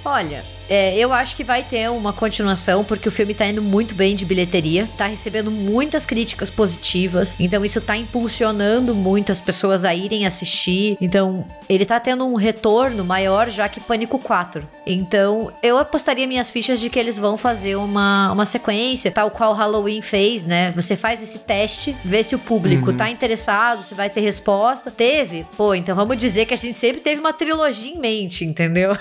[0.04, 3.94] Olha, é, eu acho que vai ter uma continuação, porque o filme tá indo muito
[3.94, 9.84] bem de bilheteria, tá recebendo muitas críticas positivas, então isso tá impulsionando muito as pessoas
[9.84, 10.96] a irem assistir.
[11.00, 14.68] Então, ele tá tendo um retorno maior já que Pânico 4.
[14.86, 19.52] Então, eu apostaria minhas fichas de que eles vão fazer uma, uma sequência, tal qual
[19.52, 20.72] Halloween fez, né?
[20.74, 24.90] Você faz esse teste, vê se o público tá interessado, se vai ter resposta.
[24.90, 25.46] Teve?
[25.56, 28.92] Pô, então vamos dizer que a gente sempre teve uma trilogia em mente, entendeu?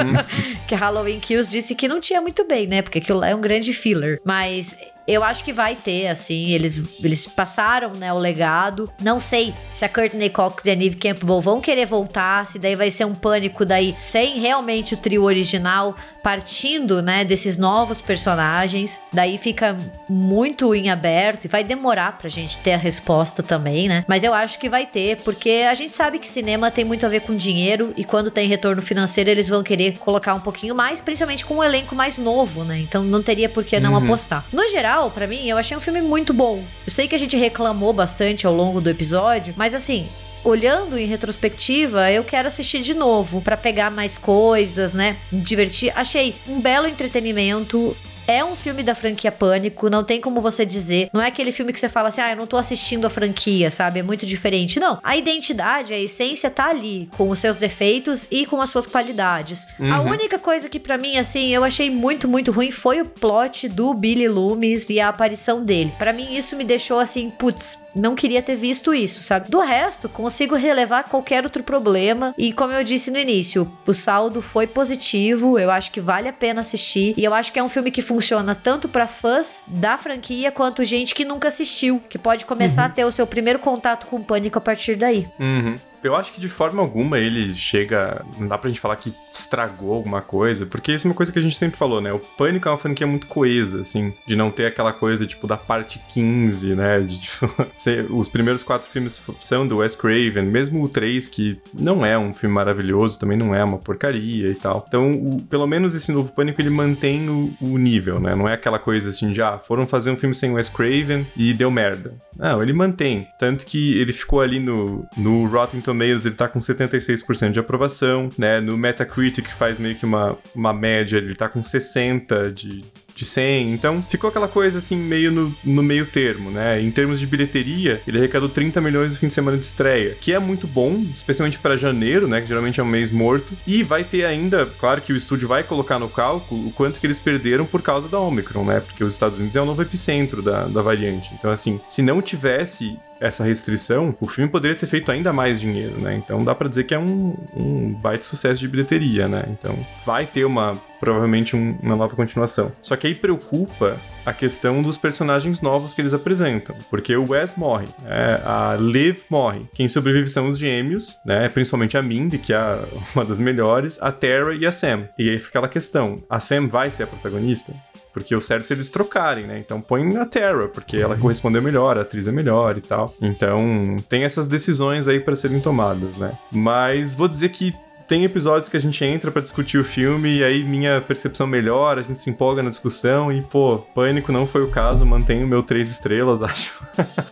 [0.68, 2.82] que Halloween Kills disse que não tinha muito bem, né?
[2.82, 4.20] Porque aquilo lá é um grande filler.
[4.24, 4.76] Mas
[5.06, 6.50] eu acho que vai ter, assim.
[6.50, 8.90] Eles, eles passaram, né, o legado.
[9.02, 12.76] Não sei se a Courtney Cox e a Neve Campbell vão querer voltar, se daí
[12.76, 19.00] vai ser um pânico daí sem realmente o trio original, partindo, né, desses novos personagens.
[19.12, 19.76] Daí fica
[20.08, 24.04] muito em aberto e vai demorar pra gente ter a resposta também, né?
[24.08, 27.08] Mas eu acho que vai ter, porque a gente sabe que cinema tem muito a
[27.08, 31.00] ver com dinheiro e quando tem retorno financeiro eles vão querer colocar um pouquinho mais,
[31.00, 32.78] principalmente com um elenco mais novo, né?
[32.78, 33.98] Então não teria por que não Uhum.
[34.04, 34.46] apostar.
[34.52, 36.64] No geral, pra mim, eu achei um filme muito bom.
[36.86, 40.08] Eu sei que a gente reclamou bastante ao longo do episódio, mas assim,
[40.44, 45.18] olhando em retrospectiva, eu quero assistir de novo pra pegar mais coisas, né?
[45.30, 45.92] Me divertir.
[45.96, 47.96] Achei um belo entretenimento.
[48.26, 51.08] É um filme da franquia Pânico, não tem como você dizer.
[51.12, 53.70] Não é aquele filme que você fala assim, ah, eu não tô assistindo a franquia,
[53.70, 54.00] sabe?
[54.00, 54.78] É muito diferente.
[54.78, 54.98] Não.
[55.02, 59.66] A identidade, a essência tá ali, com os seus defeitos e com as suas qualidades.
[59.78, 60.10] A Uhum.
[60.10, 63.92] única coisa que pra mim, assim, eu achei muito, muito ruim foi o plot do
[63.92, 65.92] Billy Loomis e a aparição dele.
[65.98, 69.50] Pra mim, isso me deixou assim, putz, não queria ter visto isso, sabe?
[69.50, 72.34] Do resto, consigo relevar qualquer outro problema.
[72.38, 75.58] E como eu disse no início, o saldo foi positivo.
[75.58, 77.14] Eu acho que vale a pena assistir.
[77.16, 80.84] E eu acho que é um filme que funciona tanto pra fãs da franquia quanto
[80.84, 84.24] gente que nunca assistiu, que pode começar a ter o seu primeiro contato com o
[84.24, 85.26] pânico a partir daí.
[85.40, 85.78] Uhum.
[86.02, 88.24] Eu acho que de forma alguma ele chega.
[88.38, 91.38] Não dá pra gente falar que estragou alguma coisa, porque isso é uma coisa que
[91.38, 92.12] a gente sempre falou, né?
[92.12, 95.56] O Pânico é uma franquia muito coesa, assim, de não ter aquela coisa, tipo, da
[95.56, 97.00] parte 15, né?
[97.00, 97.46] De, tipo,
[98.16, 102.32] os primeiros quatro filmes são do Wes Craven, mesmo o 3, que não é um
[102.34, 104.84] filme maravilhoso, também não é uma porcaria e tal.
[104.88, 108.34] Então, o- pelo menos esse novo Pânico, ele mantém o, o nível, né?
[108.34, 111.52] Não é aquela coisa assim, de, ah, foram fazer um filme sem Wes Craven e
[111.52, 112.14] deu merda.
[112.36, 113.26] Não, ele mantém.
[113.38, 115.91] Tanto que ele ficou ali no, no Rotten Tomatoes,
[116.26, 118.60] ele tá com 76% de aprovação, né?
[118.60, 122.84] No Metacritic faz meio que uma, uma média, ele tá com 60 de,
[123.22, 123.72] de 100.
[123.72, 126.80] Então, ficou aquela coisa assim, meio no, no meio termo, né?
[126.80, 130.32] Em termos de bilheteria, ele arrecadou 30 milhões no fim de semana de estreia, que
[130.32, 132.40] é muito bom, especialmente para janeiro, né?
[132.40, 133.56] Que geralmente é um mês morto.
[133.66, 137.06] E vai ter ainda, claro que o estúdio vai colocar no cálculo o quanto que
[137.06, 138.80] eles perderam por causa da Omicron, né?
[138.80, 141.30] Porque os Estados Unidos é o novo epicentro da, da variante.
[141.38, 146.00] Então, assim, se não tivesse essa restrição, o filme poderia ter feito ainda mais dinheiro,
[146.00, 146.12] né?
[146.16, 149.44] Então dá pra dizer que é um, um baita sucesso de bilheteria, né?
[149.48, 152.72] Então vai ter uma provavelmente um- uma nova continuação.
[152.82, 157.56] Só que aí preocupa a questão dos personagens novos que eles apresentam, porque o Wes
[157.56, 158.40] morre, né?
[158.44, 161.48] a Liv morre, quem sobrevive são os gêmeos, né?
[161.48, 162.58] Principalmente a Mindy, que é
[163.14, 165.08] uma das melhores, a Tara e a Sam.
[165.18, 167.74] E aí fica aquela questão: a Sam vai ser a protagonista?
[168.12, 169.58] Porque o certo é eles trocarem, né?
[169.58, 173.14] Então põe a Terra, porque ela correspondeu melhor, a atriz é melhor e tal.
[173.20, 176.36] Então tem essas decisões aí pra serem tomadas, né?
[176.50, 177.74] Mas vou dizer que
[178.12, 182.00] tem episódios que a gente entra pra discutir o filme e aí minha percepção melhora,
[182.00, 185.48] a gente se empolga na discussão e, pô, Pânico não foi o caso, mantenho o
[185.48, 186.78] meu três estrelas, acho.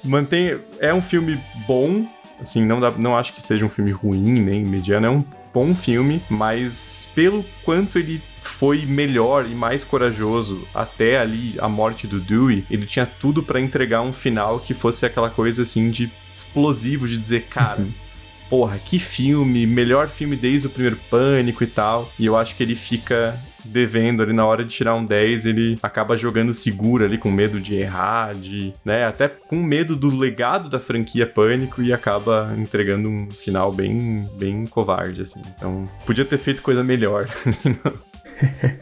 [0.03, 0.59] Mantém.
[0.79, 1.39] É um filme
[1.69, 2.07] bom,
[2.41, 5.75] Assim, não, dá, não acho que seja um filme ruim, nem mediano, é um bom
[5.75, 12.19] filme, mas pelo quanto ele foi melhor e mais corajoso até ali a morte do
[12.19, 17.07] Dewey, ele tinha tudo para entregar um final que fosse aquela coisa assim de explosivo
[17.07, 17.93] de dizer, cara, uhum.
[18.51, 22.11] Porra, que filme, melhor filme desde o primeiro Pânico e tal.
[22.19, 25.79] E eu acho que ele fica devendo ali na hora de tirar um 10, ele
[25.83, 30.69] acaba jogando seguro ali com medo de errar, de, né, até com medo do legado
[30.69, 35.43] da franquia Pânico e acaba entregando um final bem bem covarde assim.
[35.57, 37.29] Então, podia ter feito coisa melhor.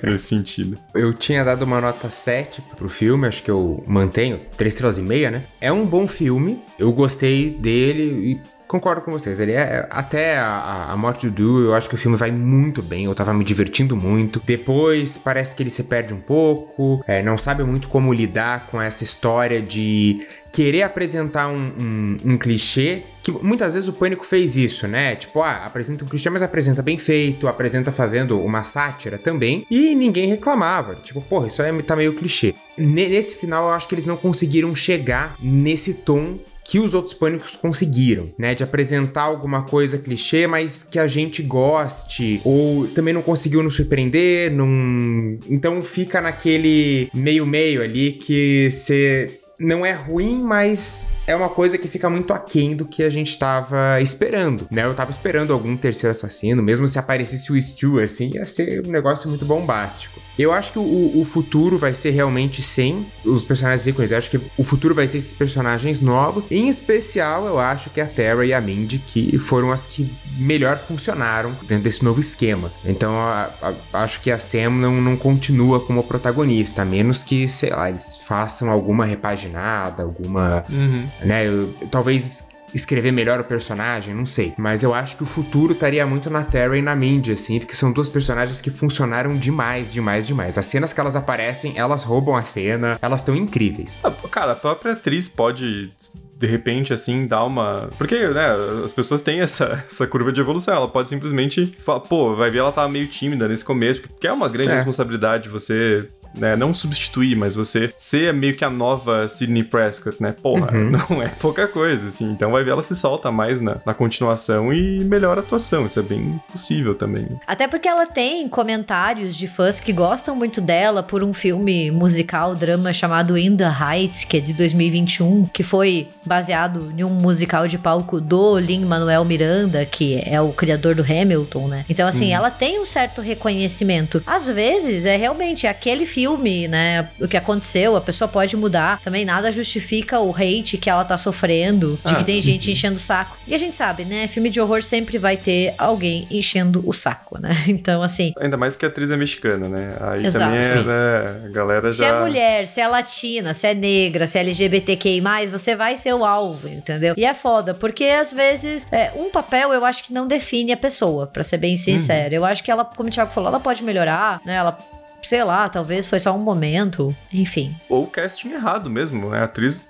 [0.03, 0.78] nesse sentido.
[0.95, 5.03] Eu tinha dado uma nota 7 pro filme, acho que eu mantenho, 3 estrelas e
[5.03, 5.45] meia, né?
[5.61, 9.40] É um bom filme, eu gostei dele e concordo com vocês.
[9.40, 9.89] Ele é.
[9.90, 13.07] Até a, a morte do Du, eu acho que o filme vai muito bem.
[13.07, 14.40] Eu tava me divertindo muito.
[14.45, 17.03] Depois parece que ele se perde um pouco.
[17.07, 20.20] É, não sabe muito como lidar com essa história de
[20.53, 23.03] querer apresentar um, um, um, clichê.
[23.23, 25.16] Que muitas vezes o Pânico fez isso, né?
[25.16, 29.66] Tipo, ah, apresenta um clichê, mas apresenta bem feito, apresenta fazendo uma sátira também.
[29.70, 30.95] E ninguém reclamava.
[30.97, 32.55] Tipo, porra, isso aí tá meio clichê.
[32.77, 36.39] Nesse final, eu acho que eles não conseguiram chegar nesse tom
[36.69, 38.55] que os outros pânicos conseguiram, né?
[38.55, 43.74] De apresentar alguma coisa clichê, mas que a gente goste, ou também não conseguiu nos
[43.74, 45.39] surpreender, não...
[45.49, 51.89] então fica naquele meio-meio ali que você não é ruim, mas é uma coisa que
[51.89, 54.85] fica muito aquém do que a gente tava esperando, né?
[54.85, 58.90] Eu tava esperando algum terceiro assassino, mesmo se aparecesse o Stu, assim, ia ser um
[58.90, 60.20] negócio muito bombástico.
[60.39, 64.12] Eu acho que o, o futuro vai ser realmente sem os personagens ícones.
[64.12, 66.47] Eu acho que o futuro vai ser esses personagens novos.
[66.48, 70.78] Em especial, eu acho que a Terra e a Mindy, que foram as que melhor
[70.78, 72.72] funcionaram dentro desse novo esquema.
[72.85, 73.52] Então, a,
[73.93, 77.89] a, acho que a Sam não, não continua como protagonista, a menos que, sei lá,
[77.89, 79.05] eles façam alguma
[79.48, 80.64] repaginada, alguma.
[80.68, 81.08] Uhum.
[81.22, 81.46] né?
[81.46, 84.52] Eu, talvez escrever melhor o personagem, não sei.
[84.58, 87.74] Mas eu acho que o futuro estaria muito na Terra e na Mindy, assim, porque
[87.74, 90.58] são duas personagens que funcionaram demais, demais, demais.
[90.58, 94.02] As cenas que elas aparecem, elas roubam a cena, elas estão incríveis.
[94.04, 95.92] Ah, cara, a própria atriz pode
[96.38, 97.90] de repente, assim, dar uma.
[97.98, 98.46] Porque, né,
[98.84, 100.72] as pessoas têm essa, essa curva de evolução.
[100.74, 104.32] Ela pode simplesmente falar, pô, vai ver ela tá meio tímida nesse começo, porque é
[104.32, 104.74] uma grande é.
[104.74, 106.56] responsabilidade você né?
[106.56, 110.34] Não substituir, mas você ser meio que a nova Sidney Prescott, né?
[110.42, 110.92] Porra, uhum.
[111.10, 112.30] não é pouca coisa, assim.
[112.30, 115.86] Então vai ver ela se solta mais na, na continuação e melhora a atuação.
[115.86, 117.28] Isso é bem possível também.
[117.46, 122.55] Até porque ela tem comentários de fãs que gostam muito dela por um filme musical,
[122.55, 127.66] drama chamado In the Heights, que é de 2021, que foi baseado em um musical
[127.66, 131.84] de palco do Lin-Manuel Miranda, que é o criador do Hamilton, né?
[131.88, 132.36] Então, assim, uhum.
[132.36, 134.22] ela tem um certo reconhecimento.
[134.26, 137.11] Às vezes, é realmente aquele filme filme, né?
[137.20, 139.01] O que aconteceu, a pessoa pode mudar.
[139.01, 142.97] Também nada justifica o hate que ela tá sofrendo, de ah, que tem gente enchendo
[142.97, 143.36] o saco.
[143.47, 144.27] E a gente sabe, né?
[144.27, 147.51] Filme de horror sempre vai ter alguém enchendo o saco, né?
[147.69, 148.32] Então, assim.
[148.40, 149.97] Ainda mais que a atriz é mexicana, né?
[150.01, 152.05] Aí Exato, também é, né, a galera se já.
[152.05, 156.15] Se é mulher, se é latina, se é negra, se é LGBTQI, você vai ser
[156.15, 157.15] o alvo, entendeu?
[157.16, 160.77] E é foda, porque às vezes é, um papel eu acho que não define a
[160.77, 162.31] pessoa, para ser bem sincero.
[162.31, 162.36] Uhum.
[162.36, 164.55] Eu acho que ela, como o Thiago falou, ela pode melhorar, né?
[164.55, 164.78] Ela
[165.23, 167.77] sei lá, talvez foi só um momento, enfim.
[167.89, 169.40] Ou casting errado mesmo, né?
[169.40, 169.89] A atriz,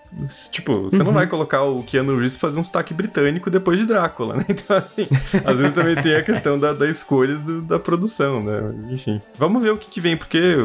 [0.51, 1.05] tipo, você uhum.
[1.05, 4.45] não vai colocar o Keanu Reeves fazer um sotaque britânico depois de Drácula, né?
[4.59, 5.07] Então, assim,
[5.45, 8.61] às vezes também tem a questão da, da escolha do, da produção, né?
[8.61, 9.21] Mas, enfim.
[9.37, 10.57] Vamos ver o que, que vem, porque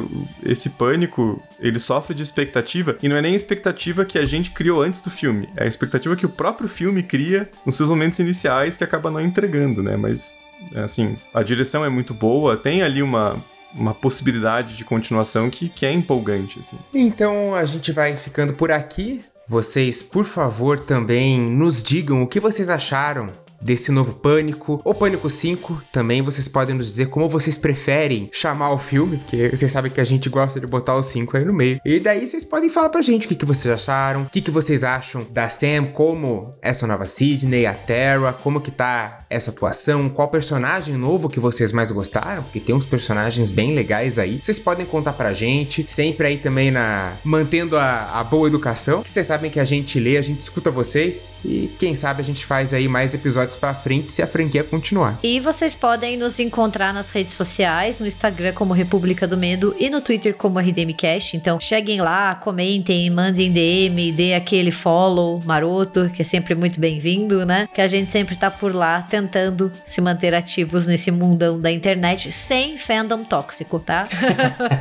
[0.44, 4.52] esse pânico, ele sofre de expectativa, e não é nem a expectativa que a gente
[4.52, 8.20] criou antes do filme, é a expectativa que o próprio filme cria nos seus momentos
[8.20, 9.96] iniciais que acaba não entregando, né?
[9.96, 10.42] Mas
[10.76, 13.44] assim, a direção é muito boa, tem ali uma,
[13.76, 16.78] uma possibilidade de continuação que, que é empolgante, assim.
[16.94, 19.24] Então a gente vai ficando por aqui.
[19.48, 23.32] Vocês, por favor, também nos digam o que vocês acharam
[23.64, 28.72] desse novo Pânico, ou Pânico 5, também vocês podem nos dizer como vocês preferem chamar
[28.72, 31.54] o filme, porque vocês sabem que a gente gosta de botar o 5 aí no
[31.54, 31.80] meio.
[31.86, 34.52] E daí vocês podem falar pra gente o que, que vocês acharam, o que, que
[34.52, 40.10] vocês acham da Sam, como essa nova Sidney, a Terra, como que tá essa atuação,
[40.10, 44.40] qual personagem novo que vocês mais gostaram, porque tem uns personagens bem legais aí.
[44.42, 49.10] Vocês podem contar pra gente, sempre aí também na mantendo a, a boa educação, que
[49.10, 52.46] vocês sabem que a gente lê, a gente escuta vocês e quem sabe a gente
[52.46, 55.20] faz aí mais episódios para frente se a franquia continuar.
[55.24, 59.90] E vocês podem nos encontrar nas redes sociais, no Instagram como República do Medo e
[59.90, 61.36] no Twitter como RDMcast.
[61.36, 67.46] Então cheguem lá, comentem, mandem DM, dê aquele follow maroto, que é sempre muito bem-vindo,
[67.46, 67.68] né?
[67.74, 71.72] Que a gente sempre tá por lá tentando tentando se manter ativos nesse mundão da
[71.72, 74.08] internet sem fandom tóxico, tá?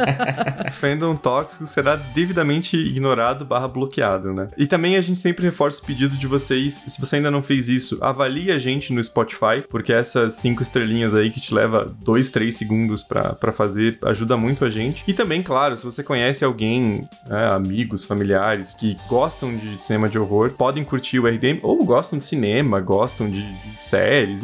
[0.72, 4.48] fandom tóxico será devidamente ignorado barra bloqueado, né?
[4.56, 7.68] E também a gente sempre reforça o pedido de vocês, se você ainda não fez
[7.68, 12.30] isso, avalie a gente no Spotify, porque essas cinco estrelinhas aí que te leva dois,
[12.30, 15.04] três segundos para fazer ajuda muito a gente.
[15.06, 20.18] E também, claro, se você conhece alguém, né, amigos, familiares que gostam de cinema de
[20.18, 23.84] horror, podem curtir o RDM ou gostam de cinema, gostam de, de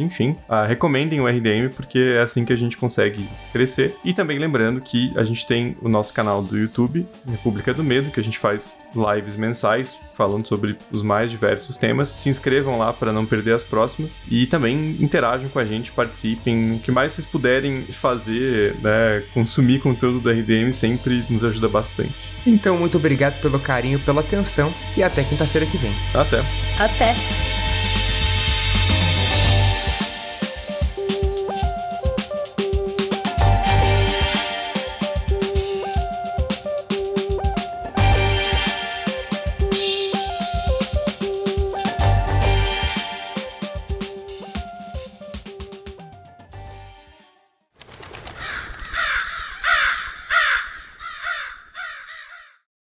[0.01, 3.97] enfim, uh, recomendem o RDM porque é assim que a gente consegue crescer.
[4.05, 8.11] E também lembrando que a gente tem o nosso canal do YouTube, República do Medo,
[8.11, 12.13] que a gente faz lives mensais falando sobre os mais diversos temas.
[12.17, 16.73] Se inscrevam lá para não perder as próximas e também interajam com a gente, participem.
[16.73, 22.33] O que mais vocês puderem fazer, né, consumir conteúdo do RDM sempre nos ajuda bastante.
[22.45, 25.95] Então, muito obrigado pelo carinho, pela atenção e até quinta-feira que vem.
[26.13, 26.41] Até.
[26.77, 27.68] Até.